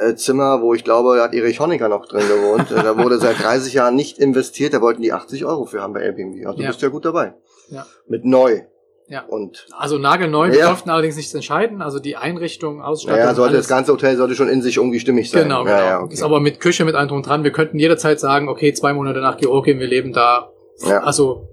[0.00, 0.08] ja.
[0.08, 2.70] äh, Zimmer, wo ich glaube, da hat Erich Honecker noch drin gewohnt.
[2.70, 5.92] Äh, da wurde seit 30 Jahren nicht investiert, da wollten die 80 Euro für haben
[5.92, 6.46] bei Airbnb.
[6.46, 6.70] Also du ja.
[6.70, 7.34] bist ja gut dabei.
[7.68, 7.84] Ja.
[8.06, 8.62] Mit neu.
[9.08, 9.24] Ja.
[9.24, 10.66] Und also nagelneu, wir ja.
[10.66, 11.80] durften allerdings nichts entscheiden.
[11.80, 13.20] Also die Einrichtung, Ausstattung.
[13.20, 15.44] Ja, sollte das ganze Hotel sollte schon in sich irgendwie stimmig sein.
[15.44, 15.76] Genau, genau.
[15.76, 16.14] Ja, ja, okay.
[16.14, 17.44] Ist aber mit Küche, mit allem drum dran.
[17.44, 20.50] Wir könnten jederzeit sagen, okay, zwei Monate nach Georgien, wir leben da.
[20.80, 21.02] Ja.
[21.04, 21.48] Also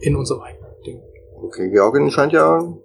[0.00, 1.02] in unserem eigenen Ding.
[1.42, 2.78] Okay, Georgien scheint ja ein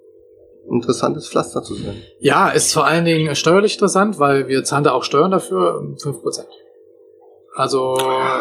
[0.70, 1.96] interessantes Pflaster zu sein.
[2.20, 6.22] Ja, ist vor allen Dingen steuerlich interessant, weil wir zahlen da auch Steuern dafür, fünf
[6.22, 6.50] Prozent.
[7.60, 7.98] Also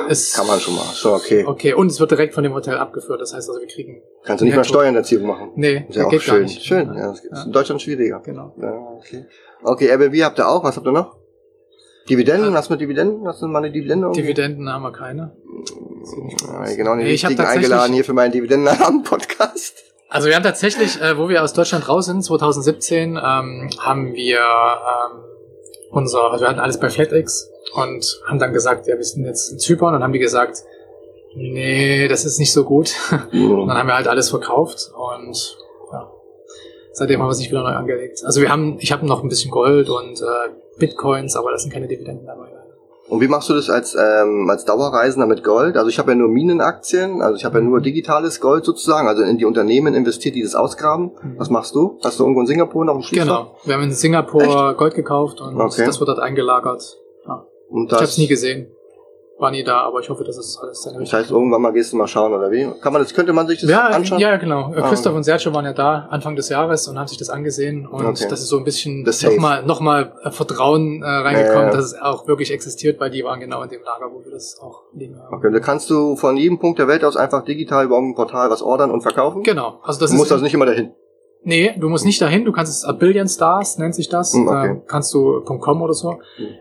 [0.09, 0.85] es kann man schon mal.
[0.95, 1.45] Schon okay.
[1.45, 3.21] Okay, und es wird direkt von dem Hotel abgeführt.
[3.21, 4.01] Das heißt also, wir kriegen.
[4.23, 5.51] Kannst du nicht mal Steuererziehung machen?
[5.57, 6.43] Nee, ist ja auch geht schön.
[6.43, 6.63] nicht.
[6.63, 6.95] Schön.
[6.95, 8.21] Ja, das ist in Deutschland schwieriger.
[8.25, 8.55] Genau.
[8.63, 9.27] Ja, okay.
[9.65, 10.63] Okay, Airbnb habt ihr auch.
[10.63, 11.17] Was habt ihr noch?
[12.09, 12.55] Dividenden?
[12.55, 13.27] Was mit Dividenden?
[13.27, 14.07] Hast du mal eine Dividende?
[14.07, 14.23] Irgendwie?
[14.23, 15.37] Dividenden haben wir keine.
[16.47, 19.83] Ja, genau, die nee, richtigen eingeladen hier für meinen Dividendenalarm-Podcast.
[20.09, 24.39] Also wir haben tatsächlich, äh, wo wir aus Deutschland raus sind, 2017, ähm, haben wir
[24.39, 25.28] ähm,
[25.91, 29.53] unser, also wir hatten alles bei FlatEx und haben dann gesagt, ja, wir sind jetzt
[29.53, 30.65] in Zypern und haben die gesagt,
[31.35, 32.95] nee, das ist nicht so gut.
[33.33, 35.59] Und dann haben wir halt alles verkauft und
[35.93, 36.11] ja,
[36.93, 38.23] seitdem haben wir es nicht wieder neu angelegt.
[38.25, 41.73] Also wir haben, ich habe noch ein bisschen Gold und äh, Bitcoins, aber das sind
[41.73, 42.49] keine Dividenden dabei.
[43.09, 45.77] Und wie machst du das als, ähm, als Dauerreisender mit Gold?
[45.77, 49.23] Also ich habe ja nur Minenaktien, also ich habe ja nur digitales Gold sozusagen, also
[49.23, 51.13] in die Unternehmen investiert, die das ausgraben.
[51.23, 51.35] Mhm.
[51.39, 51.99] Was machst du?
[52.05, 53.27] Hast du irgendwo in Singapur noch einen Schließfach?
[53.27, 53.57] Genau.
[53.65, 55.87] Wir haben in Singapur Gold gekauft und Okay.
[55.87, 56.83] das wird dort eingelagert.
[57.27, 57.47] Ja.
[57.71, 58.71] Und Ich habe das, es nie gesehen.
[59.41, 61.93] War nie da, aber ich hoffe, dass es alles seine das heißt, irgendwann mal gehst
[61.93, 62.69] du mal schauen, oder wie?
[62.81, 64.19] Kann man das, könnte man sich das ja, anschauen?
[64.19, 64.73] ja, genau.
[64.75, 65.17] Ah, Christoph okay.
[65.19, 68.27] und Sergio waren ja da Anfang des Jahres und haben sich das angesehen und Okay.
[68.29, 71.77] das ist so ein bisschen Das nochmal noch mal äh, Vertrauen äh, reingekommen, Ja, ja.
[71.77, 74.59] dass es auch wirklich existiert, weil die waren genau in dem Lager, wo wir das
[74.61, 75.33] auch liegen haben.
[75.37, 78.51] Okay, da kannst du von jedem Punkt der Welt aus einfach digital über irgendein Portal
[78.51, 79.45] was ordern und verkaufen?
[79.45, 79.79] Genau.
[79.85, 80.93] Also das du musst ist also nicht immer dahin.
[81.45, 84.35] Nee, du musst nicht dahin, du kannst es A Billion Stars, nennt sich das.
[84.35, 84.71] Hm, okay.
[84.73, 86.19] äh, kannst du .com oder so,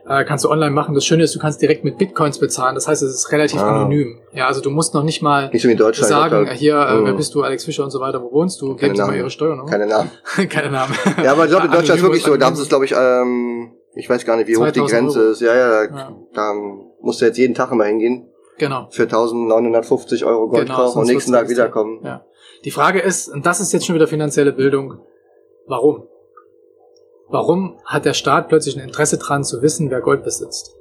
[0.07, 0.93] äh, kannst du online machen.
[0.93, 2.75] Das Schöne ist, du kannst direkt mit Bitcoins bezahlen.
[2.75, 3.75] Das heißt, es ist relativ Ah.
[3.75, 4.19] anonym.
[4.33, 7.05] Ja, also du musst noch nicht mal Nicht so sagen, äh, hier, äh, Mhm.
[7.05, 8.77] wer bist du, Alex Fischer und so weiter, wo wohnst du?
[8.77, 9.15] Sie mal.
[9.15, 9.69] Ihre Steuernummer.
[9.69, 10.11] Keine Namen.
[10.49, 10.93] Keine Namen.
[11.23, 12.93] Ja, aber ich glaube, in Deutschland ist wirklich so, da haben sie es, glaube ich,
[12.97, 15.31] ähm, ich weiß gar nicht, wie hoch die 2000 Grenze Euro.
[15.31, 15.41] ist.
[15.41, 16.15] Ja, ja, da, Ja.
[16.33, 16.53] da
[17.01, 18.87] musst du jetzt jeden Tag immer hingehen, Genau.
[18.91, 21.99] für 1950 Euro Gold Genau, kaufen und nächsten Tag wiederkommen.
[22.03, 22.23] Ja.
[22.67, 24.99] Die Frage ist, und das ist jetzt schon wieder finanzielle Bildung,
[25.67, 26.05] warum?
[27.29, 30.75] Warum hat der Staat plötzlich ein Interesse dran zu wissen, wer Gold besitzt?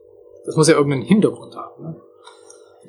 [0.46, 1.84] Das muss ja irgendeinen Hintergrund haben.
[1.84, 2.00] Ne?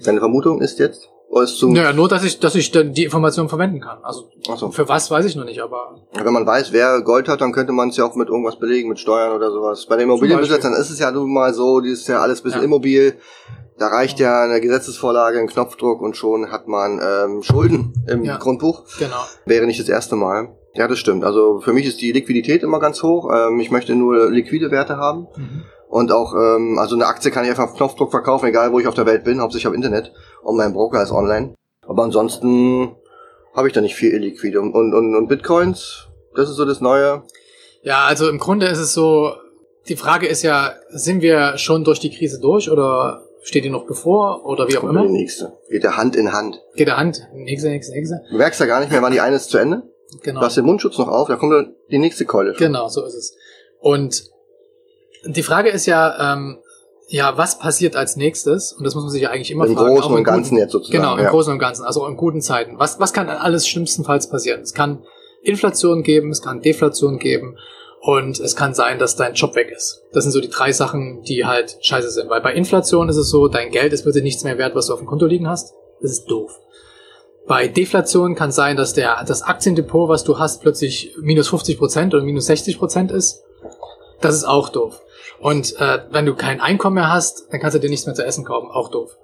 [0.03, 1.11] Deine Vermutung ist jetzt?
[1.43, 3.99] Ist zum, Naja, nur, dass ich, dass ich dann die Information verwenden kann.
[4.01, 4.71] Also, so.
[4.71, 7.73] für was weiß ich noch nicht, aber Wenn man weiß, wer Gold hat, dann könnte
[7.73, 9.85] man es ja auch mit irgendwas belegen, mit Steuern oder sowas.
[9.85, 12.61] Bei den Immobilienbesitzern ist es ja nun mal so, die ist ja alles ein bisschen
[12.61, 12.65] Ja.
[12.65, 13.17] immobil.
[13.77, 18.37] Da reicht ja eine Gesetzesvorlage, ein Knopfdruck und schon hat man ähm, Schulden im Ja.
[18.37, 18.85] Grundbuch.
[18.97, 19.17] genau.
[19.45, 20.55] Wäre nicht das erste Mal.
[20.73, 21.23] Ja, das stimmt.
[21.23, 23.29] Also für mich ist die Liquidität immer ganz hoch.
[23.31, 25.27] Ähm, ich möchte nur liquide Werte haben.
[25.35, 25.63] Mhm.
[25.89, 28.87] Und auch, ähm, also eine Aktie kann ich einfach auf Knopfdruck verkaufen, egal wo ich
[28.87, 30.11] auf der Welt bin, hauptsächlich auf Internet.
[30.43, 31.55] Und mein Broker ist online.
[31.87, 32.95] Aber ansonsten
[33.55, 34.59] habe ich da nicht viel illiquide.
[34.59, 37.23] Und, und, und, Bitcoins, das ist so das Neue.
[37.83, 39.33] Ja, also im Grunde ist es so,
[39.87, 43.85] die Frage ist ja, sind wir schon durch die Krise durch oder steht die noch
[43.87, 45.09] bevor oder wie auch Kommt die immer?
[45.09, 45.53] nächste.
[45.69, 46.61] Geht der Hand in Hand.
[46.75, 48.21] Geht der Hand, nächste, nächste, nächste.
[48.29, 49.83] Du merkst ja gar nicht mehr, wann die eine ist zu Ende.
[50.21, 50.41] Genau.
[50.41, 52.53] Du hast den Mundschutz noch auf, da kommt dann die nächste Keule.
[52.53, 52.67] schon.
[52.67, 53.35] Genau, so ist es.
[53.79, 54.29] Und
[55.27, 56.59] die Frage ist ja, ähm,
[57.09, 58.73] ja, was passiert als nächstes?
[58.73, 59.87] Und das muss man sich ja eigentlich immer Im fragen.
[59.87, 61.29] Großen auch in und Ganzen guten, jetzt sozusagen, Genau, im ja.
[61.29, 62.77] Großen und Ganzen, also in guten Zeiten.
[62.79, 64.61] Was, was kann alles schlimmstenfalls passieren?
[64.61, 65.03] Es kann
[65.41, 67.57] Inflation geben, es kann Deflation geben
[68.01, 70.03] und es kann sein, dass dein Job weg ist.
[70.11, 72.29] Das sind so die drei Sachen, die halt scheiße sind.
[72.29, 74.93] Weil bei Inflation ist es so, dein Geld ist plötzlich nichts mehr wert, was du
[74.93, 75.73] auf dem Konto liegen hast.
[76.01, 76.59] Das ist doof.
[77.47, 82.13] Bei Deflation kann sein, dass der, das Aktiendepot, was du hast, plötzlich minus 50 Prozent
[82.13, 83.43] oder minus 60 Prozent ist.
[84.19, 85.01] Das ist auch doof.
[85.39, 88.25] Und äh, wenn du kein Einkommen mehr hast, dann kannst du dir nichts mehr zu
[88.25, 88.69] essen kaufen.
[88.71, 89.17] Auch doof.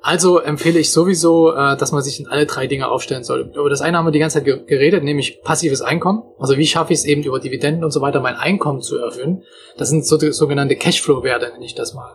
[0.00, 3.50] Also empfehle ich sowieso, äh, dass man sich in alle drei Dinge aufstellen soll.
[3.54, 6.22] Über das eine haben wir die ganze Zeit ge- geredet, nämlich passives Einkommen.
[6.38, 9.42] Also wie schaffe ich es eben über Dividenden und so weiter, mein Einkommen zu erhöhen.
[9.76, 12.12] Das sind so sogenannte Cashflow-Werte, nenne ich das mal.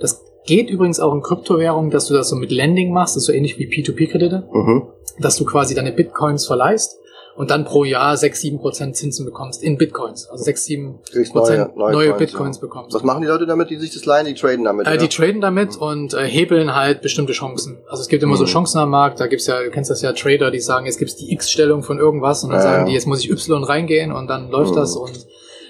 [0.00, 3.26] Das geht übrigens auch in Kryptowährungen, dass du das so mit Lending machst, das ist
[3.26, 4.82] so ähnlich wie P2P-Kredite Mhm.
[5.18, 6.98] dass du quasi deine Bitcoins verleihst
[7.36, 10.28] und dann pro Jahr 6, 7 Prozent Zinsen bekommst in Bitcoins.
[10.28, 12.60] Also 6, 7 Kriegst Prozent neue- neue, neue Coins, Bitcoins ja.
[12.60, 12.94] bekommst.
[12.94, 14.26] Was machen die Leute damit, die sich das leihen?
[14.26, 17.78] Die traden damit, Äh, die traden damit und äh, hebeln halt bestimmte Chancen.
[17.88, 18.48] Also es gibt immer so Mhm.
[18.48, 21.16] Chancen am Markt, da gibt's ja, du kennst das ja, Trader, die sagen, jetzt gibt's
[21.16, 24.28] die X-Stellung von irgendwas und dann Ja, sagen die, jetzt muss ich Y reingehen und
[24.28, 24.76] dann läuft Mhm.
[24.76, 25.26] das und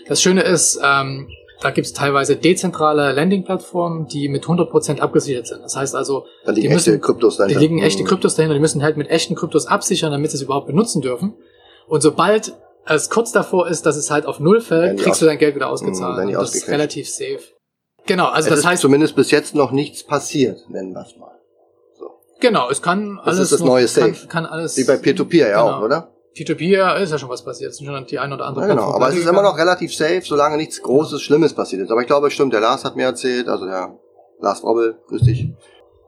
[0.06, 1.28] das Schöne ist, ähm,
[1.62, 5.62] da gibt's teilweise dezentrale Landing-Plattformen, die mit 100% abgesichert sind.
[5.62, 7.60] Das heißt also, da liegen die echte müssen- Kryptos die dahinter.
[7.60, 8.06] liegen echte Mhm.
[8.08, 11.32] Kryptos dahinter, die müssen halt mit echten Kryptos absichern, damit sie es überhaupt benutzen dürfen.
[11.86, 12.54] Und sobald
[12.86, 15.68] es kurz davor ist, dass es halt auf Null fällt, kriegst du dein Geld wieder
[15.68, 16.26] ausgezahlt.
[16.26, 17.40] Und das ist relativ safe.
[18.06, 21.16] Genau, also es das ist heißt, zumindest bis jetzt noch nichts passiert, nennen wir es
[21.16, 21.30] mal.
[21.98, 22.10] So.
[22.40, 23.38] genau, es kann Das alles.
[23.40, 24.26] ist das noch- neue kann, Safe.
[24.28, 24.76] kann alles.
[24.76, 25.78] Wie bei Peer-to-Peer ja Genau.
[25.78, 26.10] auch, oder?
[26.36, 27.70] P2P ist ja schon was passiert.
[27.70, 28.92] Es sind schon die ein oder andere Ja, genau.
[28.92, 31.90] Aber es ist immer noch relativ safe, solange nichts Großes, Schlimmes passiert ist.
[31.92, 33.96] Aber ich glaube, es stimmt, der Lars hat mir erzählt, also der
[34.40, 35.52] Lars Robbel, grüß dich.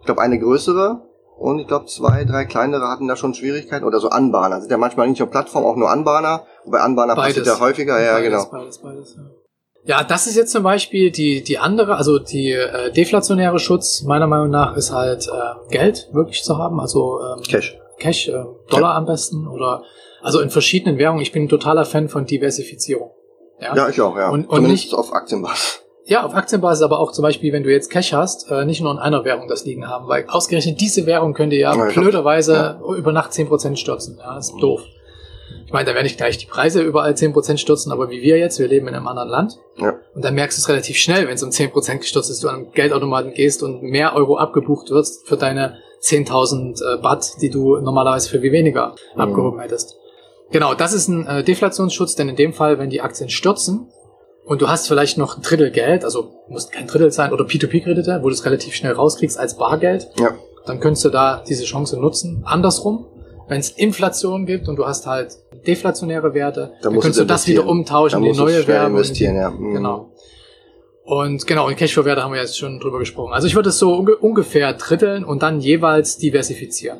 [0.00, 1.00] Ich glaube, eine größere
[1.38, 3.84] und ich glaube, zwei, drei kleinere hatten da schon Schwierigkeiten.
[3.84, 4.60] Oder so Anbahner.
[4.60, 6.44] Sind ja manchmal nicht auf Plattform, auch nur Anbahner.
[6.64, 7.58] Und bei Anbahner passiert Beides.
[7.58, 8.50] ja häufiger, ja, beides, genau.
[8.50, 9.16] Beides, beides,
[9.84, 9.98] ja.
[9.98, 14.26] ja, das ist jetzt zum Beispiel die, die andere, also die äh, deflationäre Schutz, meiner
[14.26, 17.78] Meinung nach, ist halt äh, Geld wirklich zu haben, also ähm, Cash.
[17.98, 19.82] Cash, äh, Dollar am besten oder
[20.22, 21.22] also in verschiedenen Währungen.
[21.22, 23.10] Ich bin ein totaler Fan von Diversifizierung.
[23.60, 24.28] Ja, Ja, ich auch, ja.
[24.30, 25.82] Und- und Zumindest nicht- auf Aktienbasis.
[26.06, 28.92] Ja auf Aktienbasis, aber auch zum Beispiel, wenn du jetzt Cash hast, äh, nicht nur
[28.92, 33.12] in einer Währung das liegen haben, weil ausgerechnet diese Währung könnte ja Ja, blöderweise über
[33.12, 34.18] Nacht 10% stürzen.
[34.18, 34.82] Ja, das ist doof.
[35.64, 38.58] Ich meine, da werden nicht gleich die Preise überall 10% stürzen, aber wie wir jetzt,
[38.60, 39.58] wir leben in einem anderen Land.
[39.76, 39.94] Ja.
[40.14, 42.54] Und dann merkst du es relativ schnell, wenn es um 10% gestürzt ist, du an
[42.56, 47.78] einen Geldautomaten gehst und mehr Euro abgebucht wirst für deine 10.000 äh, Baht, die du
[47.78, 49.20] normalerweise für wie weniger Mhm.
[49.20, 49.96] abgehoben hättest.
[50.52, 53.88] Genau, das ist ein äh, Deflationsschutz, denn in dem Fall, wenn die Aktien stürzen
[54.46, 58.20] und du hast vielleicht noch ein Drittel Geld, also muss kein Drittel sein, oder P2P-Kredite,
[58.22, 60.30] wo du es relativ schnell rauskriegst als Bargeld, Ja.
[60.66, 62.42] dann könntest du da diese Chance nutzen.
[62.46, 63.06] Andersrum,
[63.48, 65.36] wenn es Inflation gibt und du hast halt
[65.66, 68.92] deflationäre Werte, dann, musst könntest du das wieder umtauschen Dann in neue Währung.
[68.92, 69.50] investieren, ja.
[69.50, 69.74] Mhm.
[69.74, 70.10] Genau.
[71.04, 73.32] Und genau, und Cashflow-Werte haben wir jetzt schon drüber gesprochen.
[73.32, 76.98] Also ich würde es so unge ungefähr dritteln und dann jeweils diversifizieren.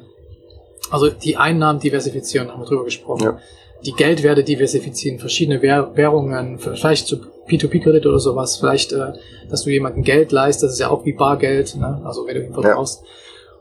[0.91, 3.25] Also die Einnahmen diversifizieren, haben wir drüber gesprochen.
[3.25, 3.39] Ja.
[3.85, 9.13] Die Geldwerte diversifizieren, verschiedene Währ Währungen, vielleicht zu P2P-Kredit oder sowas, vielleicht, äh,
[9.49, 12.03] dass du jemandem Geld leist, das ist ja auch wie Bargeld, ne?
[12.05, 13.05] also wenn du ihn vertraust.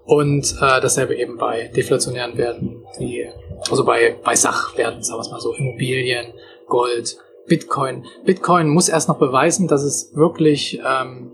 [0.05, 3.27] Und äh, dasselbe eben bei deflationären Werten, wie,
[3.69, 6.27] also bei, bei Sachwerten, sagen wir es mal so, Immobilien,
[6.67, 7.17] Gold,
[7.47, 8.05] Bitcoin.
[8.23, 11.31] Bitcoin muss erst noch beweisen, dass es wirklich, ähm,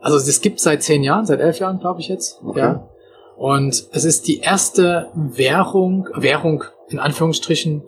[0.00, 2.40] also es gibt seit zehn Jahren, seit elf Jahren, glaube ich jetzt.
[2.44, 2.58] Okay.
[2.60, 2.88] Ja.
[3.36, 7.82] Und es ist die erste Währung, Währung in Anführungsstrichen,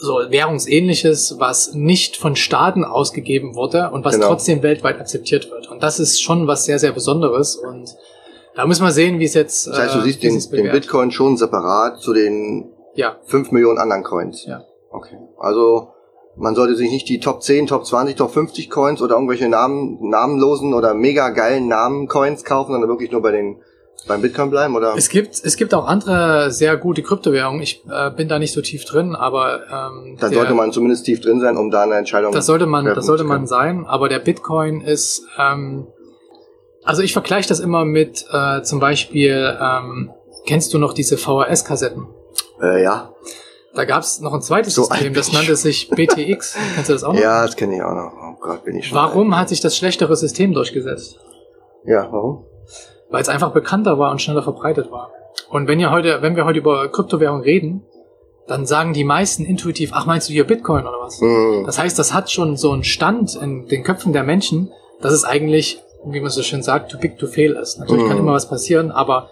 [0.00, 4.28] so Währungsähnliches, was nicht von Staaten ausgegeben wurde und was Genau.
[4.28, 5.70] trotzdem weltweit akzeptiert wird.
[5.70, 7.56] Und das ist schon was sehr, sehr Besonderes.
[7.56, 7.94] Und
[8.54, 9.66] da müssen wir sehen, wie es jetzt.
[9.66, 10.72] Das heißt, du äh, siehst den, den.
[10.72, 14.44] Bitcoin schon separat zu den Ja, 5 Millionen anderen Coins.
[14.46, 14.64] Ja.
[14.90, 15.16] Okay.
[15.38, 15.88] Also
[16.36, 19.98] man sollte sich nicht die Top 10, Top 20, Top 50 Coins oder irgendwelche Namen,
[20.08, 23.60] namenlosen oder mega geilen Namen-Coins kaufen, sondern wirklich nur bei den
[24.06, 24.94] beim Bitcoin bleiben oder?
[24.96, 27.62] Es gibt, es gibt auch andere sehr gute Kryptowährungen.
[27.62, 31.20] Ich äh, bin da nicht so tief drin, aber ähm, Da sollte man zumindest tief
[31.20, 33.86] drin sein, um da eine Entscheidung das sollte man, treffen das sollte man sein.
[33.86, 35.86] Aber der Bitcoin ist, ähm,
[36.84, 40.10] also ich vergleiche das immer mit äh, zum Beispiel, ähm,
[40.46, 42.06] kennst du noch diese VHS-Kassetten?
[42.62, 43.12] Äh, ja.
[43.74, 46.56] Da gab es noch ein zweites So System, das nannte sich BTX.
[46.74, 47.20] Kennst du das auch noch?
[47.20, 48.12] Ja, das kenne ich auch noch.
[48.20, 48.96] Oh Gott, bin ich schon.
[48.96, 49.42] Warum alt.
[49.42, 51.18] hat sich das schlechtere System durchgesetzt?
[51.84, 52.44] Ja, warum?
[53.10, 55.10] Weil es einfach bekannter war und schneller verbreitet war.
[55.50, 57.82] Und wenn ihr heute, wenn wir heute über Kryptowährung reden,
[58.46, 61.20] dann sagen die meisten intuitiv, ach meinst du hier Bitcoin oder was?
[61.20, 61.64] Hm.
[61.66, 65.24] Das heißt, das hat schon so einen Stand in den Köpfen der Menschen, dass es
[65.24, 67.78] eigentlich, wie man so schön sagt, too big to fail ist.
[67.78, 68.22] Natürlich kann Mhm.
[68.24, 69.30] immer was passieren, aber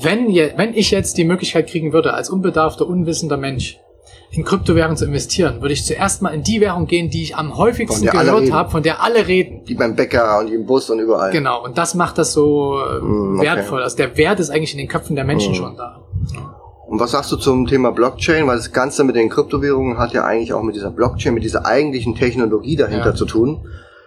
[0.00, 3.78] wenn, je, wenn ich jetzt die Möglichkeit kriegen würde, als unbedarfter, unwissender Mensch,
[4.34, 7.56] in Kryptowährungen zu investieren, würde ich zuerst mal in die Währung gehen, die ich am
[7.58, 9.62] häufigsten gehört habe, von der alle reden.
[9.66, 11.30] Die beim Bäcker und im Bus und überall.
[11.32, 13.46] Genau, und das macht das so äh, Mm, okay.
[13.46, 13.82] wertvoll.
[13.82, 15.56] Also der Wert ist eigentlich in den Köpfen der Menschen Mm.
[15.56, 16.00] schon da.
[16.86, 18.46] Und was sagst du zum Thema Blockchain?
[18.46, 21.64] Weil das Ganze mit den Kryptowährungen hat ja eigentlich auch mit dieser Blockchain, mit dieser
[21.66, 23.14] eigentlichen Technologie dahinter Ja.
[23.14, 23.66] zu tun.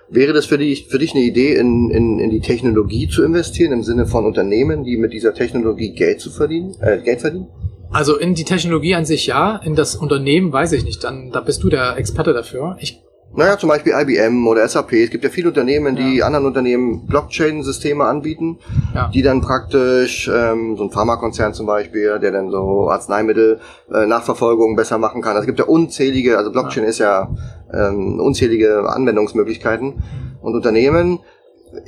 [0.09, 3.71] Wäre das für dich, für dich eine Idee, in, in, in die Technologie zu investieren,
[3.71, 7.47] im Sinne von Unternehmen, die mit dieser Technologie Geld zu verdienen, äh, Geld verdienen?
[7.95, 11.01] Also in die Technologie an sich ja, in das Unternehmen weiß ich nicht.
[11.05, 12.75] Dann da bist du der Experte dafür.
[12.81, 13.01] Ich
[13.33, 14.91] Naja, zum Beispiel IBM oder SAP.
[14.93, 18.59] Es gibt ja viele Unternehmen, die anderen Unternehmen Blockchain-Systeme anbieten,
[18.93, 19.09] Ja.
[19.13, 23.59] die dann praktisch, ähm, so ein Pharmakonzern zum Beispiel, der dann so Arzneimittel
[23.93, 25.31] äh, Nachverfolgung besser machen kann.
[25.31, 27.29] Also es gibt ja unzählige, also Blockchain ist ja
[27.73, 30.03] ähm, unzählige Anwendungsmöglichkeiten.
[30.41, 31.19] Und Unternehmen,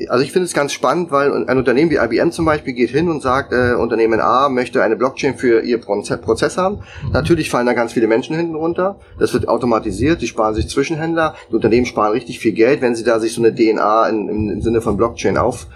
[0.09, 3.09] also ich finde es ganz spannend, weil ein Unternehmen wie IBM zum Beispiel geht hin
[3.09, 6.79] und sagt, äh, Unternehmen A möchte eine Blockchain für ihr Proze- Prozess haben.
[7.11, 8.99] Natürlich fallen da ganz viele Menschen hinten runter.
[9.19, 11.35] Das wird automatisiert, die sparen sich Zwischenhändler.
[11.49, 14.49] Die Unternehmen sparen richtig viel Geld, wenn sie da sich so eine DNA in, im,
[14.49, 15.67] im Sinne von Blockchain auf,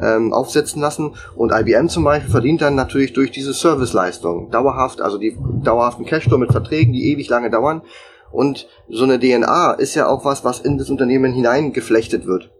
[0.00, 1.14] ähm, aufsetzen lassen.
[1.34, 6.38] Und IBM zum Beispiel verdient dann natürlich durch diese Serviceleistung dauerhaft, also die dauerhaften Cashflow
[6.38, 7.82] mit Verträgen, die ewig lange dauern.
[8.30, 12.50] Und so eine DNA ist ja auch was, was in das Unternehmen hineingeflechtet wird.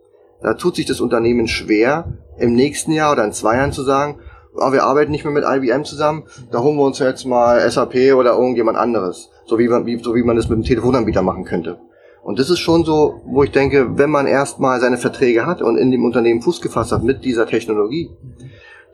[0.42, 4.20] Da tut sich das Unternehmen schwer, im nächsten Jahr oder in zwei Jahren zu sagen,
[4.54, 8.14] oh, wir arbeiten nicht mehr mit IBM zusammen, da holen wir uns jetzt mal SAP
[8.14, 9.30] oder irgendjemand anderes.
[9.46, 11.78] So wie man, wie, so wie man das mit dem Telefonanbieter machen könnte.
[12.22, 15.76] Und das ist schon so, wo ich denke, wenn man erstmal seine Verträge hat und
[15.76, 18.10] in dem Unternehmen Fuß gefasst hat mit dieser Technologie,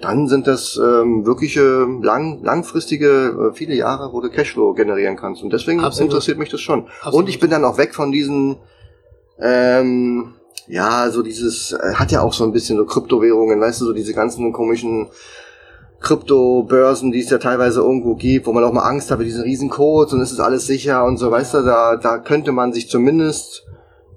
[0.01, 5.43] dann sind das ähm, wirkliche lang, langfristige, äh, viele Jahre, wo du Cashflow generieren kannst.
[5.43, 6.11] Und deswegen Absolut.
[6.13, 6.87] interessiert mich das schon.
[7.01, 7.15] Absolut.
[7.15, 8.57] Und ich bin dann auch weg von diesen,
[9.41, 10.35] ähm,
[10.67, 13.93] ja, so dieses, äh, hat ja auch so ein bisschen so Kryptowährungen, weißt du, so
[13.93, 15.09] diese ganzen komischen
[16.01, 19.43] Kryptobörsen, die es ja teilweise irgendwo gibt, wo man auch mal Angst hat mit diesen
[19.43, 22.73] riesen Codes und ist es alles sicher und so, weißt du, da, da könnte man
[22.73, 23.65] sich zumindest,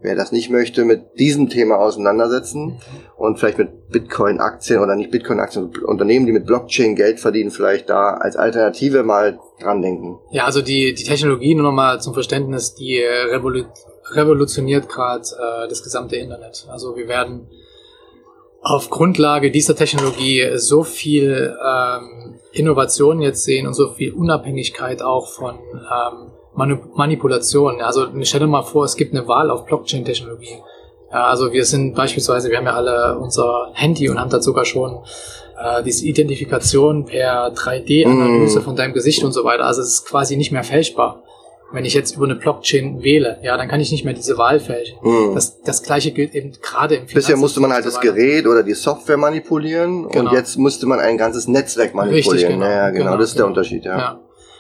[0.02, 2.80] wer das nicht möchte, mit diesem Thema auseinandersetzen
[3.18, 8.16] und vielleicht mit Bitcoin-Aktien oder nicht Bitcoin-Aktien, Unternehmen, die mit Blockchain Geld verdienen, vielleicht da
[8.16, 10.20] als Alternative mal dran denken.
[10.32, 13.64] Ja, also die, die Technologie, nur nochmal zum Verständnis, die äh, revolu
[14.12, 16.66] revolutioniert gerade äh, das gesamte Internet.
[16.70, 17.48] Also wir werden
[18.62, 25.28] auf Grundlage dieser Technologie so viel ähm, Innovation jetzt sehen und so viel Unabhängigkeit auch
[25.28, 26.32] von ähm,
[26.96, 27.82] Manipulation.
[27.82, 30.58] Also stell dir mal vor, es gibt eine Wahl auf Blockchain-Technologie.
[31.12, 34.66] Ja, also wir sind beispielsweise, wir haben ja alle unser Handy und haben da sogar
[34.66, 35.00] schon
[35.58, 38.64] äh, diese Identifikation per 3D-Analyse mm.
[38.64, 39.66] von deinem Gesicht und so weiter.
[39.66, 41.24] Also es ist quasi nicht mehr fälschbar.
[41.72, 44.60] Wenn ich jetzt über eine Blockchain wähle, ja, dann kann ich nicht mehr diese Wahl
[44.62, 44.98] fälschen.
[45.02, 45.36] Mm.
[45.36, 48.74] Das, das gleiche gilt eben gerade im Bisher musste man halt das Gerät oder die
[48.74, 50.30] Software manipulieren genau.
[50.30, 52.32] und jetzt musste man ein ganzes Netzwerk manipulieren.
[52.32, 52.66] Richtig, genau.
[52.66, 53.46] Ja, genau, genau, das ist genau.
[53.46, 53.98] der Unterschied, ja.
[53.98, 54.20] ja.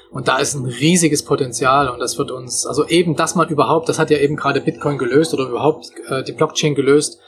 [0.09, 3.89] Und da ist ein riesiges Potenzial und das wird uns, also eben, dass man überhaupt,
[3.89, 7.19] das hat ja eben gerade Bitcoin gelöst oder überhaupt äh, die Blockchain gelöst,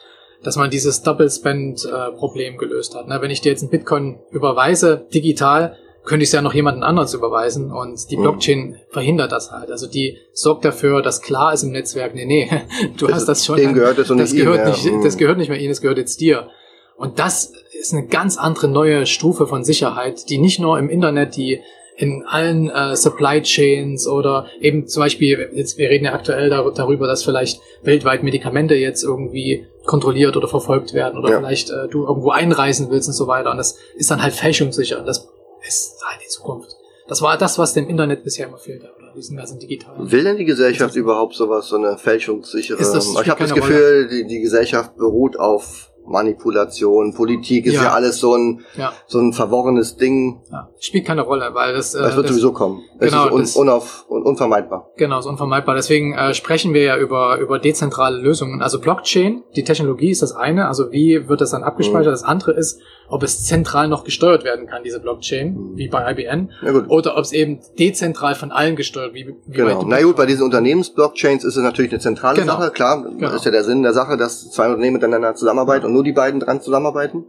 [0.44, 3.08] dass man dieses Double Spend äh, Problem gelöst hat.
[3.08, 3.22] Ne?
[3.22, 7.14] Wenn ich dir jetzt ein Bitcoin überweise, digital, könnte ich es ja noch jemanden anderes
[7.14, 8.22] überweisen und die mhm.
[8.22, 8.76] Blockchain mhm.
[8.90, 9.72] verhindert das halt.
[9.72, 12.50] Also die sorgt dafür, dass klar ist im Netzwerk, nee, nee,
[12.98, 13.58] du das hast das schon.
[13.58, 15.04] Dem gehört das, und das gehört nicht, mhm.
[15.04, 16.50] das gehört nicht mehr ihnen, das gehört jetzt dir.
[16.96, 21.36] Und das ist eine ganz andere neue Stufe von Sicherheit, die nicht nur im Internet
[21.36, 21.62] die
[22.00, 26.72] in allen äh, Supply Chains oder eben zum Beispiel, jetzt, wir reden ja aktuell dar
[26.72, 31.40] darüber, dass vielleicht weltweit Medikamente jetzt irgendwie kontrolliert oder verfolgt werden oder ja.
[31.40, 33.52] vielleicht äh, du irgendwo einreisen willst und so weiter.
[33.52, 35.04] Und das ist dann halt fälschungssicher.
[35.04, 35.28] Das
[35.68, 36.76] ist halt die Zukunft.
[37.08, 40.12] Das war das, was dem Internet bisher immer fehlte, oder diesen ganzen digitalen.
[40.12, 42.80] Will denn die Gesellschaft überhaupt sowas, so eine fälschungssichere?
[42.80, 48.20] Ich habe das Gefühl, die, die Gesellschaft beruht auf Manipulation, Politik ist ja, ja alles
[48.20, 48.94] so ein ja.
[49.08, 50.42] so ein verworrenes Ding.
[50.52, 50.70] Ja.
[50.80, 51.94] Spielt keine Rolle, weil das.
[51.94, 52.82] Äh, das wird das, sowieso kommen.
[53.00, 54.90] Es genau, ist un, unauf, un, unvermeidbar.
[54.98, 55.76] Genau, ist unvermeidbar.
[55.76, 58.62] Deswegen äh, sprechen wir ja über über dezentrale Lösungen.
[58.62, 60.68] Also Blockchain, die Technologie ist das eine.
[60.68, 62.08] Also wie wird das dann abgespeichert?
[62.08, 62.12] Mhm.
[62.12, 65.78] Das andere ist, ob es zentral noch gesteuert werden kann, diese Blockchain, mhm.
[65.78, 66.50] wie bei IBM,
[66.88, 69.84] oder ob es eben dezentral von allen gesteuert, wie, wie genau.
[69.84, 72.58] Na gut, bei diesen Unternehmensblockchains ist es natürlich eine zentrale genau.
[72.58, 73.34] Sache, klar, genau.
[73.34, 76.40] ist ja der Sinn der Sache, dass zwei Unternehmen miteinander zusammenarbeiten und nur die beiden
[76.40, 77.26] dran zusammenarbeiten.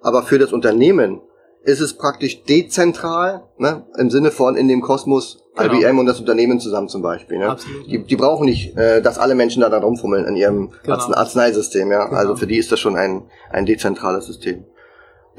[0.00, 1.20] Aber für das Unternehmen
[1.62, 5.74] ist es praktisch dezentral, ne, im Sinne von in dem Kosmos genau.
[5.74, 7.38] IBM und das Unternehmen zusammen zum Beispiel.
[7.38, 7.50] Ne?
[7.50, 7.86] Absolut.
[7.86, 10.96] Die, die brauchen nicht, äh, dass alle Menschen da, da rumfummeln in ihrem genau.
[10.96, 11.90] Arzneisystem.
[11.90, 12.06] Ja?
[12.06, 12.16] Genau.
[12.16, 14.64] Also für die ist das schon ein, ein dezentrales System.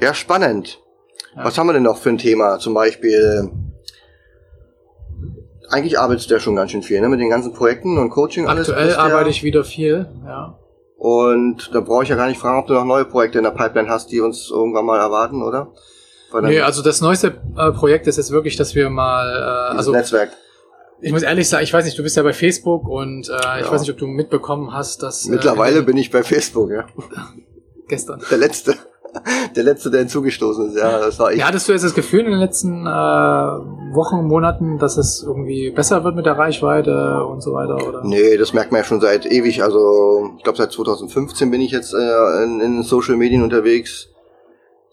[0.00, 0.80] Ja, spannend.
[1.36, 1.44] Ja.
[1.44, 2.58] Was haben wir denn noch für ein Thema?
[2.58, 3.50] Zum Beispiel,
[5.68, 7.08] eigentlich arbeitest du ja schon ganz schön viel, ne?
[7.08, 8.68] Mit den ganzen Projekten und Coaching alles.
[8.68, 10.58] Aktuell arbeite ich wieder viel, ja.
[10.96, 13.52] Und da brauche ich ja gar nicht fragen, ob du noch neue Projekte in der
[13.52, 15.72] Pipeline hast, die uns irgendwann mal erwarten, oder?
[16.42, 20.30] Nee, also das neueste äh, Projekt ist jetzt wirklich, dass wir mal, äh, also Netzwerk.
[21.00, 23.60] Ich muss ehrlich sagen, ich weiß nicht, du bist ja bei Facebook und äh, ja.
[23.60, 25.24] ich weiß nicht, ob du mitbekommen hast, dass.
[25.24, 26.86] Mittlerweile äh, bin ich bei Facebook, ja.
[27.88, 28.22] Gestern.
[28.30, 28.76] Der letzte.
[29.56, 30.78] der letzte, der hinzugestoßen ist.
[30.78, 31.38] Ja, das war ich.
[31.38, 35.70] Ja, hattest du jetzt das Gefühl in den letzten äh, Wochen, Monaten, dass es irgendwie
[35.70, 37.86] besser wird mit der Reichweite und so weiter?
[37.86, 38.02] Oder?
[38.04, 39.62] Nee, das merkt man ja schon seit ewig.
[39.62, 44.08] Also ich glaube seit 2015 bin ich jetzt äh, in, in Social Medien unterwegs.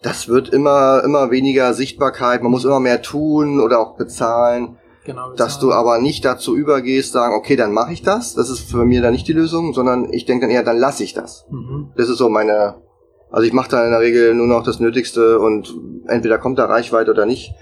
[0.02, 2.42] Das wird immer immer weniger Sichtbarkeit.
[2.42, 4.78] Man muss immer mehr tun oder auch bezahlen.
[5.04, 8.34] Genau, dass du aber nicht dazu übergehst, sagen, okay, dann mache ich das.
[8.34, 11.02] Das ist für mich dann nicht die Lösung, sondern ich denke dann eher, dann lasse
[11.02, 11.46] ich das.
[11.50, 11.92] Mhm.
[11.96, 12.74] Das ist so meine
[13.30, 15.74] also ich mache da in der Regel nur noch das Nötigste und
[16.06, 17.54] entweder kommt da Reichweite oder nicht.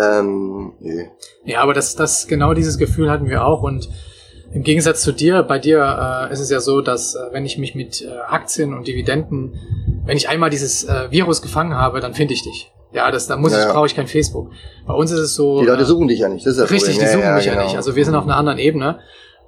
[0.00, 1.10] Ähm, nee.
[1.44, 3.88] Ja, aber das, das genau dieses Gefühl hatten wir auch und
[4.54, 7.56] im Gegensatz zu dir, bei dir äh, ist es ja so, dass äh, wenn ich
[7.56, 9.58] mich mit äh, Aktien und Dividenden,
[10.04, 12.70] wenn ich einmal dieses äh, Virus gefangen habe, dann finde ich dich.
[12.92, 14.50] Ja, das, da muss ja, ich, brauche ich kein Facebook.
[14.86, 15.60] Bei uns ist es so.
[15.60, 17.08] Die Leute äh, suchen dich ja nicht, das ist das Richtig, Problem.
[17.08, 17.64] die suchen ja, mich ja, genau.
[17.64, 17.76] nicht.
[17.76, 19.00] Also wir sind auf einer anderen Ebene.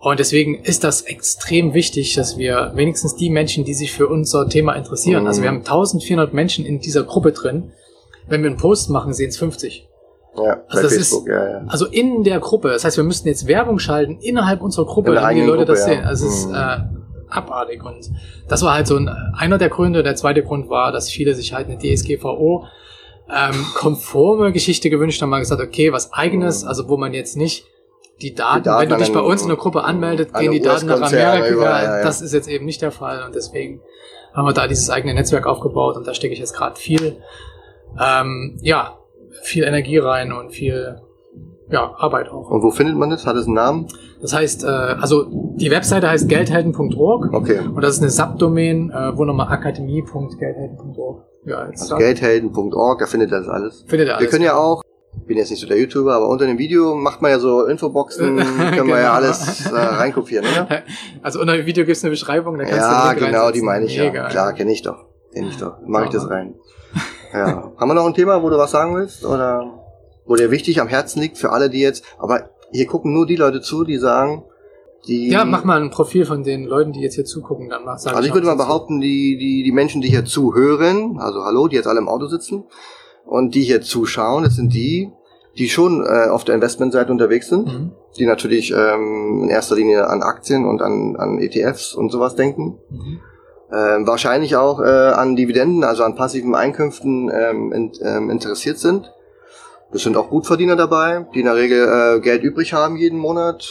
[0.05, 4.51] Und deswegen ist das extrem wichtig, dass wir wenigstens die Menschen, die sich für unser
[4.51, 5.29] Thema interessieren, mhm.
[5.29, 7.73] also wir haben 1400 Menschen in dieser Gruppe drin.
[8.29, 9.89] Wenn wir einen Post machen, sehen es 50.
[10.37, 11.65] Ja, also das Facebook, ist, ja, ja.
[11.69, 12.69] Also in der Gruppe.
[12.69, 15.85] Das heißt, wir müssten jetzt Werbung schalten innerhalb unserer Gruppe, damit die Leute Gruppe, das
[15.87, 16.05] sehen.
[16.05, 16.55] Also es ist mhm.
[16.55, 16.79] äh,
[17.31, 17.83] abartig.
[17.83, 18.11] Und
[18.47, 20.03] das war halt so ein, einer der Gründe.
[20.03, 22.67] Der zweite Grund war, dass viele sich halt eine DSGVO
[23.35, 26.69] ähm, konforme Geschichte gewünscht haben, mal gesagt, okay, was eigenes, mhm.
[26.69, 27.65] also wo man jetzt nicht
[28.21, 30.61] die Daten, die Daten wenn du dich bei uns in der Gruppe anmeldet, gehen die
[30.61, 31.49] Daten nach Amerika.
[31.49, 32.05] Überall, ja, ja.
[32.05, 33.81] Das ist jetzt eben nicht der Fall und deswegen
[34.33, 37.17] haben wir da dieses eigene Netzwerk aufgebaut und da stecke ich jetzt gerade viel,
[38.01, 38.99] ähm, ja,
[39.43, 41.01] viel Energie rein und viel
[41.71, 42.51] ja, Arbeit auch.
[42.51, 43.27] Und wo findet man das?
[43.27, 43.89] Hat es einen Namen?
[44.21, 47.33] Das heißt, äh, also die Webseite heißt geldhelden.org.
[47.33, 47.61] Okay.
[47.61, 51.23] Und das ist eine Subdomain, äh, wo nochmal akademie.geldhelden.org.
[51.47, 53.85] Ja, also geldhelden.org, da findet ihr das alles.
[53.87, 54.23] Findet ihr alles.
[54.23, 54.83] Wir können ja auch
[55.27, 58.37] bin jetzt nicht so der YouTuber, aber unter dem Video macht man ja so Infoboxen,
[58.37, 58.87] können genau.
[58.87, 59.13] wir ja genau.
[59.13, 60.83] alles äh, reinkopieren, oder?
[61.23, 63.87] Also unter dem Video gibt's eine Beschreibung, da kannst ja, du Ja, genau, die meine
[63.87, 64.29] ich Mega, ja.
[64.29, 65.07] Klar, kenne ich doch.
[65.33, 65.79] Kenne ich doch.
[65.87, 66.55] Mach ich das rein.
[67.33, 67.73] Ja.
[67.77, 69.25] Haben wir noch ein Thema, wo du was sagen willst?
[69.25, 69.69] Oder
[70.25, 73.35] wo dir wichtig am Herzen liegt für alle, die jetzt, aber hier gucken nur die
[73.35, 74.45] Leute zu, die sagen,
[75.09, 77.99] Die, Ja, mach mal ein Profil von den Leuten, die jetzt hier zugucken, dann mach
[77.99, 81.43] sag also ich noch würde mal behaupten, die, die, die Menschen, die hier zuhören, also
[81.43, 82.67] hallo, die jetzt alle im Auto sitzen
[83.27, 85.11] und die hier zuschauen, das sind die,
[85.57, 87.93] die schon äh, auf der Investmentseite unterwegs sind, Mhm.
[88.19, 92.79] die natürlich ähm, in erster Linie an Aktien und an, an ETFs und sowas denken.
[92.91, 93.21] Mhm.
[93.73, 99.13] Ähm, wahrscheinlich auch äh, an Dividenden, also an passiven Einkünften ähm, in, ähm, interessiert sind.
[99.93, 103.65] Es sind auch Gutverdiener dabei, die in der Regel äh, Geld übrig haben jeden Monat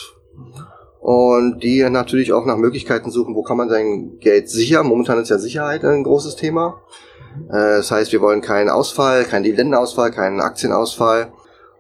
[1.00, 4.88] und die natürlich auch nach Möglichkeiten suchen, wo kann man sein Geld sichern.
[4.88, 6.82] Momentan ist ja Sicherheit ein großes Thema.
[7.50, 11.32] Äh, das heißt, wir wollen keinen Ausfall, keinen Dividendenausfall, keinen Aktienausfall.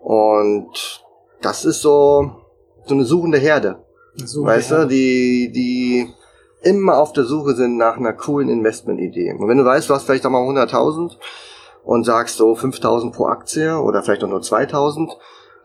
[0.01, 1.03] Und
[1.41, 2.31] das ist so,
[2.85, 3.83] so eine suchende Herde.
[4.15, 4.81] So, weißt ja.
[4.81, 6.13] du, die, die
[6.61, 9.33] immer auf der Suche sind nach einer coolen Investmentidee.
[9.33, 11.17] Und wenn du weißt, du hast vielleicht auch mal 100.000
[11.83, 15.11] und sagst so 5.000 pro Aktie oder vielleicht auch nur 2.000,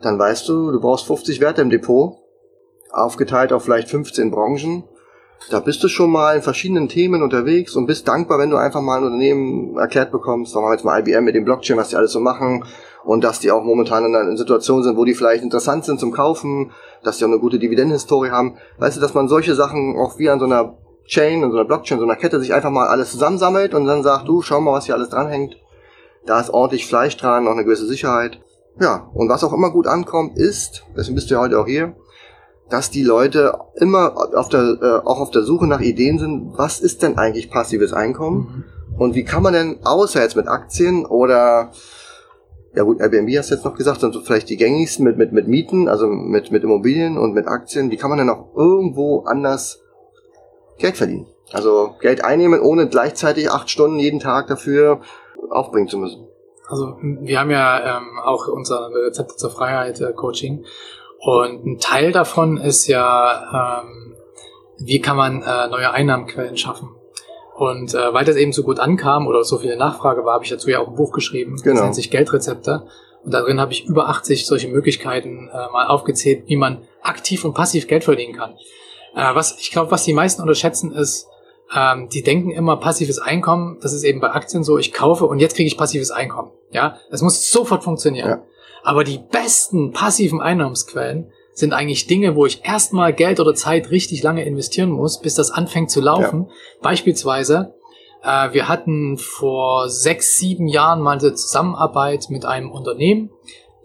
[0.01, 2.17] dann weißt du, du brauchst 50 Werte im Depot,
[2.91, 4.83] aufgeteilt auf vielleicht 15 Branchen.
[5.49, 8.81] Da bist du schon mal in verschiedenen Themen unterwegs und bist dankbar, wenn du einfach
[8.81, 10.51] mal ein Unternehmen erklärt bekommst.
[10.51, 12.65] Sagen wir jetzt mal IBM mit dem Blockchain, was die alles so machen
[13.03, 16.11] und dass die auch momentan in einer Situation sind, wo die vielleicht interessant sind zum
[16.11, 16.71] Kaufen,
[17.03, 18.57] dass die auch eine gute Dividendenhistorie haben.
[18.77, 21.65] Weißt du, dass man solche Sachen auch wie an so einer Chain, an so einer
[21.65, 24.73] Blockchain, so einer Kette sich einfach mal alles zusammensammelt und dann sagt, du, schau mal,
[24.73, 25.55] was hier alles dranhängt.
[26.25, 28.39] Da ist ordentlich Fleisch dran, noch eine gewisse Sicherheit.
[28.79, 31.95] Ja, und was auch immer gut ankommt, ist, deswegen bist du ja heute auch hier,
[32.69, 36.79] dass die Leute immer auf der, äh, auch auf der Suche nach Ideen sind, was
[36.79, 38.65] ist denn eigentlich passives Einkommen?
[38.89, 38.99] Mhm.
[38.99, 41.71] Und wie kann man denn, außer jetzt mit Aktien oder,
[42.75, 45.31] ja gut, Airbnb hast du jetzt noch gesagt, sind so vielleicht die gängigsten mit, mit,
[45.31, 49.21] mit Mieten, also mit, mit Immobilien und mit Aktien, wie kann man denn auch irgendwo
[49.21, 49.81] anders
[50.77, 51.27] Geld verdienen?
[51.51, 55.01] Also Geld einnehmen, ohne gleichzeitig acht Stunden jeden Tag dafür
[55.49, 56.27] aufbringen zu müssen.
[56.67, 60.65] Also wir haben ja ähm, auch unser Rezept zur Freiheit äh, Coaching
[61.19, 64.15] und ein Teil davon ist ja, ähm,
[64.79, 66.95] wie kann man äh, neue Einnahmenquellen schaffen.
[67.55, 70.49] Und äh, weil das eben so gut ankam oder so viele Nachfrage war, habe ich
[70.49, 71.53] dazu ja auch ein Buch geschrieben.
[71.53, 71.81] Das Genau.
[71.83, 72.87] nennt sich Geldrezepte.
[73.25, 77.53] Und darin habe ich über 80 solche Möglichkeiten äh, mal aufgezählt, wie man aktiv und
[77.53, 78.51] passiv Geld verdienen kann.
[79.13, 81.27] Äh, was ich glaube, was die meisten unterschätzen, ist,
[81.75, 83.77] ähm, die denken immer passives Einkommen.
[83.81, 86.51] Das ist eben bei Aktien so: Ich kaufe und jetzt kriege ich passives Einkommen.
[86.71, 88.29] Ja, das muss sofort funktionieren.
[88.29, 88.41] Ja.
[88.83, 94.23] Aber die besten passiven Einnahmensquellen sind eigentlich Dinge, wo ich erstmal Geld oder Zeit richtig
[94.23, 96.49] lange investieren muss, bis das anfängt zu laufen.
[96.81, 97.75] Beispielsweise,
[98.23, 103.31] äh, wir hatten vor sechs, sieben Jahren mal eine Zusammenarbeit mit einem Unternehmen,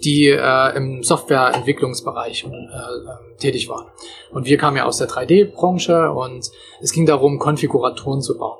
[0.04, 3.86] die äh, im Softwareentwicklungsbereich äh, äh, tätig waren.
[4.30, 8.58] Und wir kamen ja aus der 3D-Branche und es ging darum, Konfiguratoren zu bauen.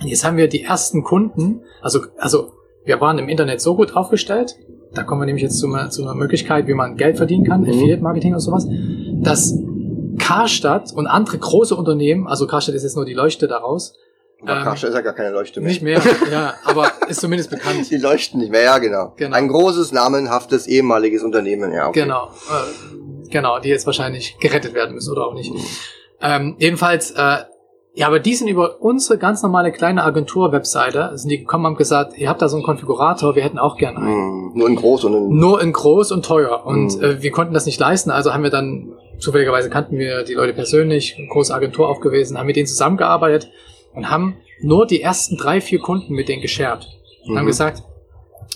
[0.00, 2.52] Und jetzt haben wir die ersten Kunden, also, also
[2.84, 4.56] wir waren im Internet so gut aufgestellt,
[4.94, 7.62] da kommen wir nämlich jetzt zu einer, zu einer Möglichkeit, wie man Geld verdienen kann,
[7.62, 7.68] Mhm.
[7.70, 8.66] Affiliate-Marketing und sowas,
[9.22, 9.54] dass
[10.18, 13.94] Karstadt und andere große Unternehmen, also Karstadt ist jetzt nur die Leuchte daraus,
[14.42, 15.68] Aber Ähm, Karstadt ist ja gar keine Leuchte mehr.
[15.70, 17.86] nicht mehr, ja, aber ist zumindest bekannt.
[17.90, 19.14] Die leuchten nicht mehr, ja genau.
[19.16, 19.34] Genau.
[19.34, 21.88] Ein großes, namenhaftes, ehemaliges Unternehmen, ja.
[21.88, 22.02] Okay.
[22.02, 25.50] Genau, äh, genau, die jetzt wahrscheinlich gerettet werden müssen oder auch nicht.
[26.20, 27.38] Ähm, jedenfalls, äh,
[27.98, 31.76] ja, aber die sind über unsere ganz normale kleine Agentur-Webseite, sind die gekommen und haben
[31.78, 34.06] gesagt, ihr habt da so einen Konfigurator, wir hätten auch gern einen.
[34.08, 36.64] Hm, nur in groß und in Nur in groß und teuer.
[36.66, 37.02] Und Mhm.
[37.04, 40.52] äh, wir konnten das nicht leisten, also haben wir dann, zufälligerweise kannten wir die Leute
[40.52, 43.50] persönlich, eine große Agentur aufgewiesen, haben mit denen zusammengearbeitet
[43.94, 46.86] und haben nur die ersten drei, vier Kunden mit denen geshared.
[47.26, 47.48] Und haben Mhm.
[47.48, 47.82] gesagt,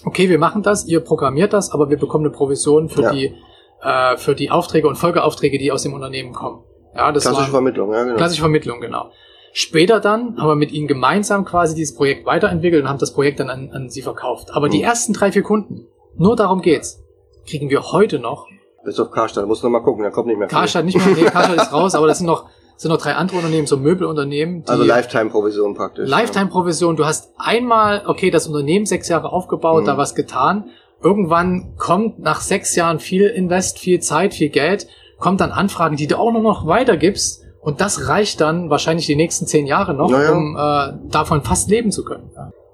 [0.05, 3.13] okay, wir machen das, ihr programmiert das, aber wir bekommen eine Provision für Ja.
[3.13, 3.35] die
[3.83, 6.59] äh, für die Aufträge und Folgeaufträge, die aus dem Unternehmen kommen.
[6.95, 8.17] Ja, das klassische war Vermittlung, ja genau.
[8.17, 9.11] klassische Vermittlung, genau.
[9.53, 13.41] Später dann haben wir mit ihnen gemeinsam quasi dieses Projekt weiterentwickelt und haben das Projekt
[13.41, 14.49] dann an, an sie verkauft.
[14.53, 14.85] Aber die Mhm.
[14.85, 15.87] ersten drei, vier Kunden,
[16.17, 17.03] nur darum geht's,
[17.49, 18.47] kriegen wir heute noch.
[18.85, 20.57] Bis auf Karstadt, muss noch mal gucken, da kommt nicht mehr viel.
[20.57, 22.47] Karstadt nicht mehr, nee, Karstadt ist raus, aber das sind noch,
[22.77, 26.09] sind noch drei andere Unternehmen, so Möbelunternehmen, Also Lifetime-Provision praktisch.
[26.09, 26.97] Lifetime-Provision.
[26.97, 29.87] Du hast einmal, okay, das Unternehmen sechs Jahre aufgebaut, Mhm.
[29.87, 30.71] da was getan.
[31.03, 34.87] Irgendwann kommt nach sechs Jahren viel Invest, viel Zeit, viel Geld,
[35.19, 37.45] kommt dann Anfragen, die du auch noch weitergibst.
[37.63, 40.33] Und das reicht dann wahrscheinlich die nächsten zehn Jahre noch, Naja.
[40.33, 42.31] um äh, davon fast leben zu können.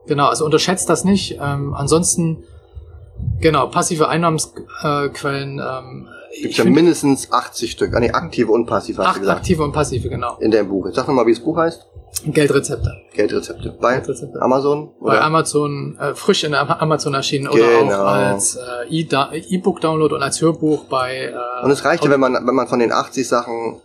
[0.06, 1.38] Genau, also unterschätzt das nicht.
[1.42, 2.44] Ähm, ansonsten,
[3.40, 5.58] genau, passive Einnahmensquellen.
[5.60, 6.08] Ähm,
[6.40, 7.94] Gibt ich ja mindestens 80 Stück.
[7.94, 9.38] Ah, nee, aktive und passive, hast du acht gesagt.
[9.38, 10.36] aktive und passive, genau.
[10.38, 10.86] In deinem Buch.
[10.86, 11.84] Jetzt sag mal, wie das Buch heißt.
[12.26, 12.92] Geldrezepte.
[13.14, 13.76] Geldrezepte.
[13.80, 14.40] Bei Geldrezepte.
[14.40, 14.90] Amazon?
[15.00, 15.24] bei Oder?
[15.24, 17.94] Amazon, äh, frisch in Am- Amazon erschienen oder Genau.
[18.02, 21.32] auch als äh, E-Book-Download und als Hörbuch bei.
[21.34, 23.80] Äh, und es reicht ja, wenn man, wenn man von den 80 Sachen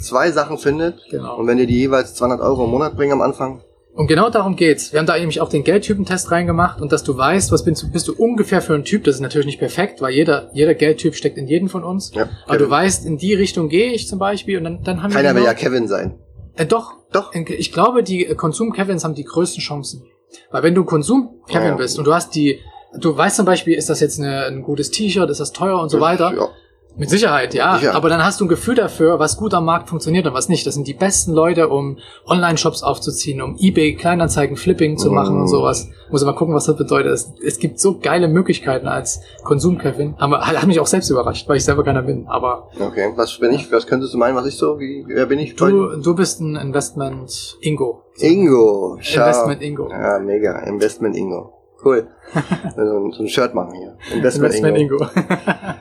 [0.00, 1.00] zwei Sachen findet.
[1.10, 1.36] Genau.
[1.38, 3.62] Und wenn dir die jeweils 200 Euro im Monat bringen am Anfang.
[3.92, 4.92] Und genau darum geht's.
[4.92, 7.90] Wir haben da nämlich auch den Geldtypentest reingemacht und dass du weißt, was bist du,
[7.90, 9.02] bist du ungefähr für ein Typ.
[9.04, 12.12] Das ist natürlich nicht perfekt, weil jeder, jeder Geldtyp steckt in jedem von uns.
[12.14, 15.10] Ja, Aber du weißt, in die Richtung gehe ich zum Beispiel und dann, dann haben
[15.12, 15.34] Keiner wir.
[15.34, 16.18] will genau- ja Kevin sein.
[16.56, 17.32] Äh, doch, Doch.
[17.34, 20.04] Ich glaube, die äh, Konsum-Kevins haben die größten Chancen.
[20.52, 21.74] Weil wenn du Konsum-Kevin Ja.
[21.74, 22.60] bist und du hast die,
[22.96, 25.88] du weißt zum Beispiel, ist das jetzt eine, ein gutes T-Shirt, ist das teuer und
[25.88, 26.32] so weiter.
[26.36, 26.48] Ja.
[26.96, 27.78] Mit Sicherheit, ja.
[27.78, 27.94] Sicher.
[27.94, 30.66] Aber dann hast du ein Gefühl dafür, was gut am Markt funktioniert und was nicht.
[30.66, 35.40] Das sind die besten Leute, um Online-Shops aufzuziehen, um eBay Kleinanzeigen, Flipping zu machen Mm.
[35.42, 35.88] und sowas.
[36.10, 37.12] Muss mal gucken, was das bedeutet.
[37.12, 40.14] Es, es gibt so geile Möglichkeiten als Konsum-Kevin.
[40.18, 42.26] Aber hat mich auch selbst überrascht, weil ich selber keiner bin.
[42.26, 43.70] Aber Okay, was bin ich?
[43.72, 44.78] Was könntest du meinen, was ich so?
[44.78, 45.56] Wie, wer bin ich?
[45.56, 48.02] du, du bist ein Investment-Ingo.
[48.18, 48.98] Ingo.
[49.00, 49.20] Schau.
[49.20, 49.88] Investment-Ingo.
[49.90, 50.58] Ja, mega.
[50.60, 51.52] Investment Ingo.
[51.84, 52.08] Cool.
[52.76, 53.96] so, ein, so ein Shirt machen hier.
[54.16, 54.96] Investment, Ingo.
[54.96, 55.06] Investment-Ingo.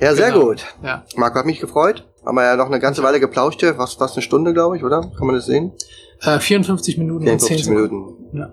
[0.00, 0.46] Ja, sehr Genau.
[0.48, 0.64] gut.
[0.82, 1.04] ja.
[1.16, 2.06] Marco hat mich gefreut.
[2.24, 3.78] Haben wir ja noch eine ganze Weile geplauscht hier.
[3.78, 5.00] Was, fast eine Stunde, glaube ich, oder?
[5.00, 5.72] Kann man das sehen?
[6.22, 7.96] Äh, 54 Minuten und 10 54 Sekunden.
[7.96, 8.36] Minuten.
[8.36, 8.52] Ja.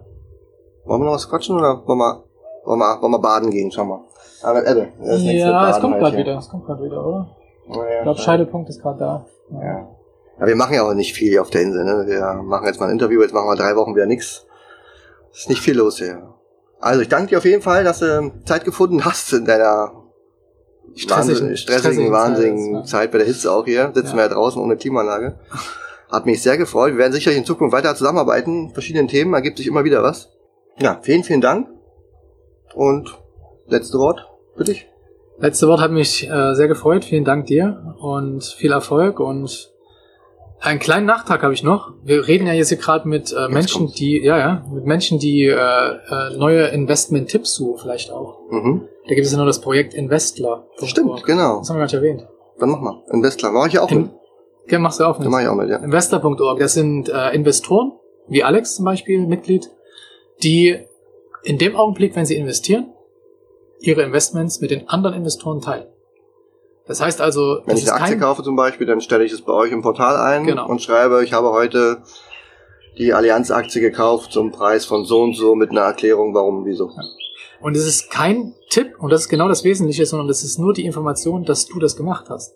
[0.86, 2.24] Wollen wir noch was quatschen oder wollen wir,
[2.66, 3.72] wollen wir, wollen wir baden gehen?
[3.72, 4.02] Schau mal.
[4.42, 6.38] Aber Ebbe, das nächste Ja, es Baden kommt halt gerade wieder.
[6.38, 7.36] Es kommt gerade wieder, oder?
[7.70, 8.20] Ja, ja, Ich glaube.
[8.20, 9.26] Scheidepunkt ist gerade da.
[9.52, 9.88] Ja.
[10.40, 11.84] ja, wir machen ja auch nicht viel hier auf der Insel.
[11.84, 12.06] Ne?
[12.08, 14.46] Wir machen jetzt mal ein Interview, jetzt machen wir drei Wochen wieder nichts.
[15.34, 16.22] Ist nicht viel los hier.
[16.84, 19.94] Also ich danke dir auf jeden Fall, dass du Zeit gefunden hast in deiner
[20.96, 23.92] stressigen, stressigen wahnsinnigen Zeit, Zeit bei der Hitze auch hier.
[23.94, 24.16] Sitzen Ja.
[24.18, 25.40] wir ja draußen ohne Klimaanlage.
[26.12, 26.92] Hat mich sehr gefreut.
[26.92, 28.72] Wir werden sicherlich in Zukunft weiter zusammenarbeiten.
[28.74, 30.30] Verschiedenen Themen ergibt sich immer wieder was.
[30.78, 31.70] Ja, vielen, vielen Dank.
[32.76, 33.18] Und
[33.68, 34.28] letzte Wort
[34.58, 34.88] für dich.
[35.40, 37.06] Letzte Wort hat mich äh, sehr gefreut.
[37.06, 39.20] Vielen Dank dir und viel Erfolg.
[39.20, 39.73] Und
[40.64, 41.92] einen kleinen Nachtrag habe ich noch.
[42.04, 43.96] Wir reden ja jetzt hier gerade mit äh, Menschen, kommt's.
[43.96, 48.40] die, ja, ja, mit Menschen, die äh, äh, neue Investment-Tipps suchen, vielleicht auch.
[48.50, 48.88] Mhm.
[49.08, 50.66] Da gibt es ja noch das Projekt Investler.
[50.84, 51.60] Stimmt, genau.
[51.60, 52.26] Das haben wir gar nicht erwähnt.
[52.60, 53.04] Dann mach mal.
[53.12, 53.52] Investler.
[53.52, 54.10] Mach ich ja auch mit.
[54.70, 55.28] Ja, machst du auch mit.
[55.28, 55.78] mach ich auch mit, ja.
[55.78, 57.92] Investor.org, das sind äh, Investoren,
[58.30, 59.70] wie Alex zum Beispiel, Mitglied,
[60.42, 60.80] die
[61.44, 62.94] in dem Augenblick, wenn sie investieren,
[63.80, 65.88] ihre Investments mit den anderen Investoren teilen.
[66.86, 69.54] Das heißt also, Wenn ich eine Aktie kaufe zum Beispiel, dann stelle ich es bei
[69.54, 70.68] euch im Portal ein Genau.
[70.68, 72.02] und schreibe, ich habe heute
[72.98, 76.92] die Allianz-Aktie gekauft zum Preis von so und so mit einer Erklärung, warum und wieso.
[77.62, 80.74] und es ist kein Tipp, und das ist genau das Wesentliche, sondern das ist nur
[80.74, 82.54] die Information, dass du das gemacht hast.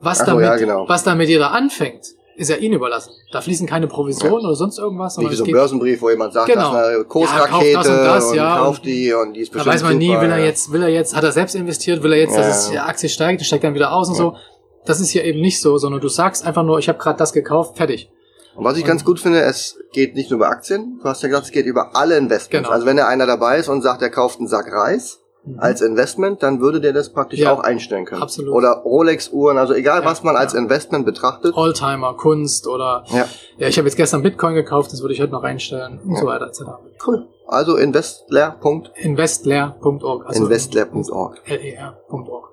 [0.00, 0.88] Was, Ach damit, ja, genau.
[0.88, 2.06] was damit jeder anfängt,
[2.42, 3.12] ist ja ihnen überlassen.
[3.32, 6.48] Da fließen keine Provisionen oder sonst irgendwas, Nicht wie so ein Börsenbrief, wo jemand sagt,
[6.48, 6.72] Genau.
[6.72, 9.40] das ist eine Ja, Kursrakete kauf das und das, ja, kauft und die und die
[9.40, 10.20] ist Da bestimmt weiß man nie, super.
[10.22, 12.64] will er jetzt, will er jetzt, hat er selbst investiert, will er jetzt, Ja, dass
[12.64, 12.84] es die ja.
[12.86, 14.36] Aktie steigt, die steigt dann wieder aus und so.
[14.84, 17.32] Das ist hier eben nicht so, sondern du sagst einfach nur, ich habe gerade das
[17.32, 18.10] gekauft, fertig.
[18.54, 21.28] Und was ich ganz gut finde, es geht nicht nur über Aktien, du hast ja
[21.28, 22.50] gesagt, es geht über alle Investments.
[22.50, 22.68] Genau.
[22.70, 25.20] Also wenn da einer dabei ist und sagt, er kauft einen Sack Reis
[25.58, 27.44] als Investment, dann würde der das praktisch Mhm.
[27.46, 28.22] Ja, auch einstellen können.
[28.22, 28.54] absolut.
[28.54, 30.58] Oder Rolex-Uhren, also egal Ja, was man als ja.
[30.60, 31.56] Investment betrachtet.
[31.56, 33.26] Oldtimer, Kunst oder Ja.
[33.58, 36.26] ja, ich habe jetzt gestern Bitcoin gekauft, das würde ich heute noch einstellen und so
[36.26, 36.62] weiter etc.
[37.06, 37.26] Cool.
[37.48, 38.90] Also investler.org.
[38.96, 40.26] Investler.org.
[40.26, 41.40] Also Investler.org.
[41.46, 42.50] ler.org.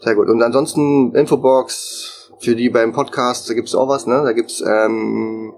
[0.00, 0.28] Sehr gut.
[0.28, 4.20] Und ansonsten Infobox, für die beim Podcast, da gibt's auch was, ne?
[4.24, 5.51] Da gibt's ähm,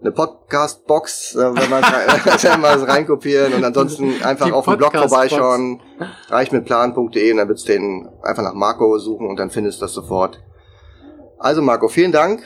[0.00, 1.82] eine Podcast-Box, äh, wenn man
[2.80, 5.80] es reinkopieren und ansonsten einfach Die auf dem Blog vorbeischauen,
[6.28, 10.40] reichmitplan.de und dann wird's den einfach nach Marco suchen und dann findest du das sofort.
[11.38, 12.42] Also Marco, vielen Dank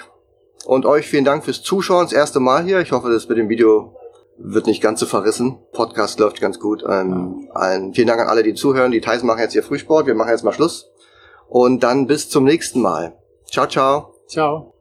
[0.64, 2.80] und euch vielen Dank fürs Zuschauen, das erste Mal hier.
[2.80, 3.96] Ich hoffe, das mit dem Video
[4.38, 5.58] wird nicht ganz so verrissen.
[5.72, 6.84] Podcast läuft ganz gut.
[6.88, 8.92] Ähm, allen, vielen Dank an alle, die zuhören.
[8.92, 10.06] Die Thais machen jetzt hier Frühsport.
[10.06, 10.90] Wir machen jetzt mal Schluss.
[11.48, 13.16] Und dann bis zum nächsten Mal.
[13.50, 14.14] Ciao, ciao.
[14.26, 14.71] Ciao.